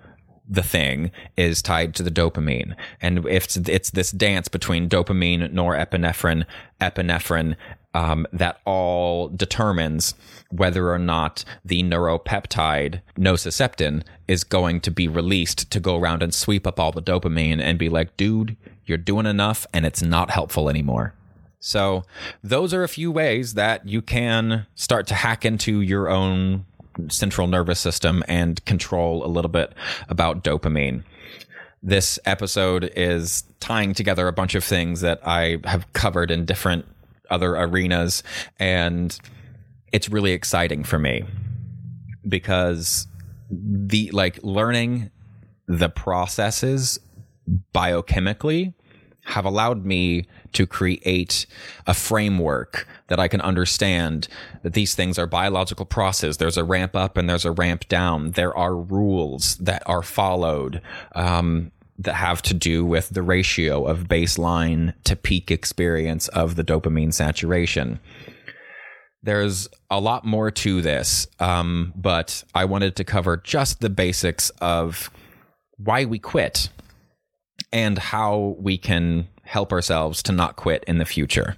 the 0.47 0.63
thing 0.63 1.11
is 1.37 1.61
tied 1.61 1.95
to 1.95 2.03
the 2.03 2.11
dopamine. 2.11 2.75
And 3.01 3.25
if 3.27 3.57
it's 3.67 3.91
this 3.91 4.11
dance 4.11 4.47
between 4.47 4.89
dopamine, 4.89 5.53
norepinephrine, 5.53 6.45
epinephrine, 6.81 7.55
um, 7.93 8.25
that 8.33 8.59
all 8.65 9.29
determines 9.29 10.15
whether 10.49 10.91
or 10.91 10.99
not 10.99 11.45
the 11.63 11.83
neuropeptide 11.83 13.01
nociceptin 13.17 14.03
is 14.27 14.43
going 14.43 14.81
to 14.81 14.91
be 14.91 15.07
released 15.07 15.71
to 15.71 15.79
go 15.79 15.97
around 15.97 16.23
and 16.23 16.33
sweep 16.33 16.65
up 16.65 16.79
all 16.79 16.91
the 16.91 17.01
dopamine 17.01 17.61
and 17.61 17.77
be 17.77 17.89
like, 17.89 18.15
dude, 18.17 18.55
you're 18.85 18.97
doing 18.97 19.25
enough 19.25 19.65
and 19.73 19.85
it's 19.85 20.01
not 20.01 20.29
helpful 20.29 20.69
anymore. 20.69 21.13
So, 21.59 22.03
those 22.43 22.73
are 22.73 22.83
a 22.83 22.89
few 22.89 23.09
ways 23.09 23.53
that 23.53 23.87
you 23.87 24.01
can 24.01 24.65
start 24.75 25.07
to 25.07 25.15
hack 25.15 25.45
into 25.45 25.79
your 25.79 26.09
own 26.09 26.65
central 27.07 27.47
nervous 27.47 27.79
system 27.79 28.21
and 28.27 28.63
control 28.65 29.25
a 29.25 29.27
little 29.27 29.49
bit 29.49 29.73
about 30.09 30.43
dopamine 30.43 31.03
this 31.83 32.17
episode 32.25 32.89
is 32.95 33.43
tying 33.59 33.93
together 33.93 34.27
a 34.29 34.33
bunch 34.33 34.55
of 34.55 34.63
things 34.63 35.01
that 35.01 35.19
I 35.27 35.59
have 35.65 35.91
covered 35.91 36.31
in 36.31 36.45
different 36.45 36.85
other 37.29 37.55
arenas. 37.55 38.23
And 38.59 39.17
it's 39.91 40.09
really 40.09 40.31
exciting 40.31 40.83
for 40.83 40.99
me 40.99 41.23
because 42.27 43.07
the 43.49 44.09
like 44.11 44.39
learning 44.43 45.11
the 45.67 45.89
processes 45.89 46.99
biochemically 47.73 48.73
have 49.25 49.45
allowed 49.45 49.85
me 49.85 50.25
to 50.51 50.67
create 50.67 51.45
a 51.87 51.93
framework 51.93 52.87
that 53.07 53.19
I 53.19 53.27
can 53.27 53.41
understand 53.41 54.27
that 54.63 54.73
these 54.73 54.95
things 54.95 55.17
are 55.17 55.27
biological 55.27 55.85
processes. 55.85 56.37
There's 56.37 56.57
a 56.57 56.63
ramp 56.63 56.95
up 56.95 57.15
and 57.15 57.29
there's 57.29 57.45
a 57.45 57.51
ramp 57.51 57.87
down. 57.87 58.31
There 58.31 58.55
are 58.55 58.75
rules 58.75 59.55
that 59.57 59.81
are 59.85 60.03
followed. 60.03 60.81
Um, 61.15 61.71
that 61.99 62.13
have 62.13 62.41
to 62.43 62.53
do 62.53 62.85
with 62.85 63.09
the 63.09 63.21
ratio 63.21 63.85
of 63.85 64.07
baseline 64.07 64.93
to 65.03 65.15
peak 65.15 65.51
experience 65.51 66.27
of 66.29 66.55
the 66.55 66.63
dopamine 66.63 67.13
saturation. 67.13 67.99
There's 69.21 69.69
a 69.89 69.99
lot 69.99 70.25
more 70.25 70.51
to 70.51 70.81
this, 70.81 71.27
um, 71.39 71.93
but 71.95 72.43
I 72.53 72.65
wanted 72.65 72.95
to 72.97 73.03
cover 73.03 73.37
just 73.37 73.79
the 73.79 73.89
basics 73.89 74.49
of 74.61 75.09
why 75.77 76.05
we 76.05 76.19
quit 76.19 76.69
and 77.71 77.97
how 77.97 78.55
we 78.59 78.77
can 78.77 79.27
help 79.43 79.71
ourselves 79.71 80.23
to 80.23 80.31
not 80.31 80.55
quit 80.55 80.83
in 80.87 80.97
the 80.97 81.05
future 81.05 81.55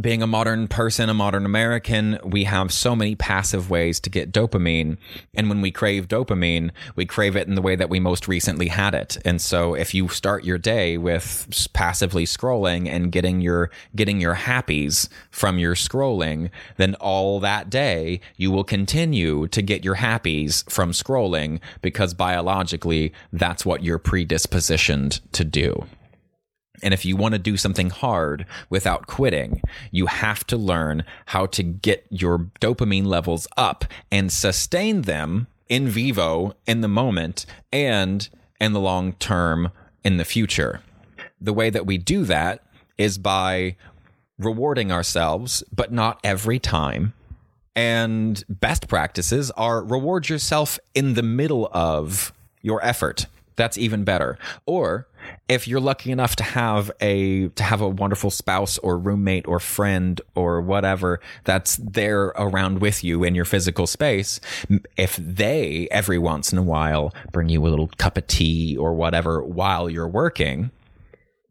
being 0.00 0.22
a 0.22 0.26
modern 0.26 0.68
person, 0.68 1.08
a 1.08 1.14
modern 1.14 1.44
American, 1.44 2.18
we 2.24 2.44
have 2.44 2.72
so 2.72 2.94
many 2.94 3.14
passive 3.14 3.70
ways 3.70 4.00
to 4.00 4.10
get 4.10 4.32
dopamine. 4.32 4.98
And 5.34 5.48
when 5.48 5.60
we 5.60 5.70
crave 5.70 6.08
dopamine, 6.08 6.70
we 6.96 7.06
crave 7.06 7.36
it 7.36 7.48
in 7.48 7.54
the 7.54 7.62
way 7.62 7.76
that 7.76 7.88
we 7.88 8.00
most 8.00 8.28
recently 8.28 8.68
had 8.68 8.94
it. 8.94 9.18
And 9.24 9.40
so 9.40 9.74
if 9.74 9.94
you 9.94 10.08
start 10.08 10.44
your 10.44 10.58
day 10.58 10.98
with 10.98 11.68
passively 11.72 12.24
scrolling 12.24 12.88
and 12.88 13.12
getting 13.12 13.40
your, 13.40 13.70
getting 13.94 14.20
your 14.20 14.34
happies 14.34 15.08
from 15.30 15.58
your 15.58 15.74
scrolling, 15.74 16.50
then 16.76 16.94
all 16.96 17.40
that 17.40 17.70
day 17.70 18.20
you 18.36 18.50
will 18.50 18.64
continue 18.64 19.48
to 19.48 19.62
get 19.62 19.84
your 19.84 19.96
happies 19.96 20.68
from 20.70 20.92
scrolling 20.92 21.60
because 21.82 22.14
biologically 22.14 23.12
that's 23.32 23.64
what 23.64 23.82
you're 23.82 23.98
predispositioned 23.98 25.20
to 25.32 25.44
do. 25.44 25.86
And 26.82 26.94
if 26.94 27.04
you 27.04 27.16
want 27.16 27.32
to 27.32 27.38
do 27.38 27.56
something 27.56 27.90
hard 27.90 28.46
without 28.68 29.06
quitting, 29.06 29.62
you 29.90 30.06
have 30.06 30.46
to 30.48 30.56
learn 30.56 31.04
how 31.26 31.46
to 31.46 31.62
get 31.62 32.06
your 32.10 32.50
dopamine 32.60 33.06
levels 33.06 33.46
up 33.56 33.84
and 34.10 34.32
sustain 34.32 35.02
them 35.02 35.46
in 35.68 35.88
vivo 35.88 36.54
in 36.66 36.80
the 36.80 36.88
moment 36.88 37.46
and 37.72 38.28
in 38.60 38.72
the 38.72 38.80
long 38.80 39.12
term 39.14 39.70
in 40.04 40.16
the 40.16 40.24
future. 40.24 40.82
The 41.40 41.52
way 41.52 41.70
that 41.70 41.86
we 41.86 41.98
do 41.98 42.24
that 42.24 42.62
is 42.98 43.16
by 43.16 43.76
rewarding 44.38 44.90
ourselves, 44.90 45.62
but 45.74 45.92
not 45.92 46.18
every 46.24 46.58
time. 46.58 47.14
And 47.76 48.42
best 48.48 48.88
practices 48.88 49.50
are 49.52 49.82
reward 49.82 50.28
yourself 50.28 50.78
in 50.94 51.14
the 51.14 51.22
middle 51.22 51.70
of 51.72 52.32
your 52.62 52.84
effort. 52.84 53.26
That's 53.60 53.76
even 53.76 54.04
better. 54.04 54.38
Or 54.64 55.06
if 55.50 55.68
you're 55.68 55.80
lucky 55.80 56.10
enough 56.10 56.34
to 56.36 56.42
have 56.42 56.90
a 57.02 57.48
to 57.48 57.62
have 57.62 57.82
a 57.82 57.88
wonderful 57.90 58.30
spouse 58.30 58.78
or 58.78 58.96
roommate 58.96 59.46
or 59.46 59.60
friend 59.60 60.18
or 60.34 60.62
whatever 60.62 61.20
that's 61.44 61.76
there 61.76 62.28
around 62.36 62.78
with 62.78 63.04
you 63.04 63.22
in 63.22 63.34
your 63.34 63.44
physical 63.44 63.86
space 63.86 64.40
if 64.96 65.16
they 65.16 65.86
every 65.90 66.16
once 66.16 66.52
in 66.52 66.58
a 66.58 66.62
while 66.62 67.12
bring 67.32 67.50
you 67.50 67.66
a 67.66 67.68
little 67.68 67.88
cup 67.98 68.16
of 68.16 68.26
tea 68.28 68.78
or 68.78 68.94
whatever 68.94 69.42
while 69.44 69.90
you're 69.90 70.08
working 70.08 70.70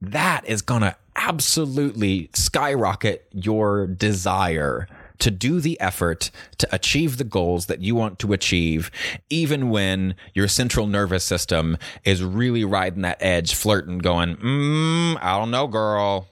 that 0.02 0.44
is 0.48 0.64
going 0.64 0.82
to 0.82 0.96
absolutely 1.16 2.28
skyrocket 2.34 3.28
your 3.34 3.86
desire 3.86 4.88
to 5.20 5.32
do 5.32 5.60
the 5.60 5.80
effort 5.80 6.32
to 6.58 6.68
achieve 6.74 7.18
the 7.18 7.24
goals 7.24 7.68
that 7.68 7.82
you 7.82 7.96
want 7.96 8.20
to 8.20 8.34
achieve, 8.34 8.90
even 9.30 9.70
when 9.70 10.16
your 10.34 10.48
central 10.48 10.88
nervous 10.88 11.24
system 11.24 11.78
is 12.04 12.24
really 12.24 12.64
riding 12.64 13.02
that 13.04 13.18
edge, 13.22 13.54
flirting, 13.54 14.00
going, 14.00 14.36
mm, 14.38 15.18
I 15.22 15.38
don't 15.38 15.52
know, 15.52 15.68
girl. 15.68 16.28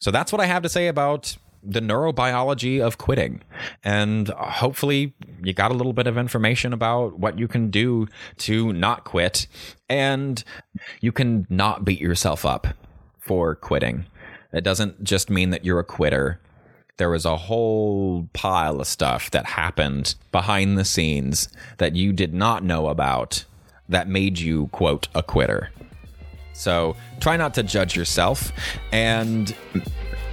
So 0.00 0.10
that's 0.10 0.32
what 0.32 0.40
I 0.40 0.46
have 0.46 0.62
to 0.62 0.68
say 0.68 0.86
about 0.86 1.36
the 1.62 1.80
neurobiology 1.80 2.80
of 2.80 2.98
quitting. 2.98 3.42
And 3.82 4.28
hopefully, 4.28 5.14
you 5.42 5.52
got 5.52 5.70
a 5.70 5.74
little 5.74 5.92
bit 5.92 6.06
of 6.06 6.16
information 6.16 6.72
about 6.72 7.18
what 7.18 7.38
you 7.38 7.48
can 7.48 7.70
do 7.70 8.06
to 8.38 8.72
not 8.72 9.04
quit, 9.04 9.46
and 9.88 10.42
you 11.00 11.12
can 11.12 11.46
not 11.50 11.84
beat 11.84 12.00
yourself 12.00 12.46
up 12.46 12.68
for 13.18 13.54
quitting. 13.54 14.06
It 14.52 14.62
doesn't 14.62 15.04
just 15.04 15.28
mean 15.30 15.50
that 15.50 15.64
you're 15.64 15.80
a 15.80 15.84
quitter. 15.84 16.40
There 16.98 17.10
was 17.10 17.24
a 17.24 17.36
whole 17.36 18.28
pile 18.32 18.80
of 18.80 18.86
stuff 18.88 19.30
that 19.30 19.46
happened 19.46 20.16
behind 20.32 20.76
the 20.76 20.84
scenes 20.84 21.48
that 21.78 21.94
you 21.94 22.12
did 22.12 22.34
not 22.34 22.64
know 22.64 22.88
about 22.88 23.44
that 23.88 24.08
made 24.08 24.40
you, 24.40 24.66
quote, 24.68 25.06
a 25.14 25.22
quitter. 25.22 25.70
So 26.52 26.96
try 27.20 27.36
not 27.36 27.54
to 27.54 27.62
judge 27.62 27.96
yourself. 27.96 28.52
And 28.90 29.54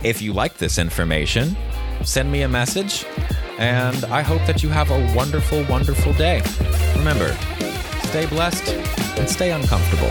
if 0.04 0.23
you 0.23 0.34
like 0.34 0.58
this 0.58 0.80
information, 0.80 1.56
send 2.04 2.32
me 2.32 2.41
a 2.41 2.49
message. 2.49 3.06
And 3.60 4.04
I 4.06 4.21
hope 4.21 4.43
that 4.47 4.63
you 4.63 4.69
have 4.69 4.89
a 4.89 5.15
wonderful, 5.15 5.63
wonderful 5.65 6.13
day. 6.13 6.41
Remember, 6.97 7.32
stay 8.06 8.25
blessed 8.25 8.73
and 9.19 9.30
stay 9.30 9.51
uncomfortable. 9.51 10.10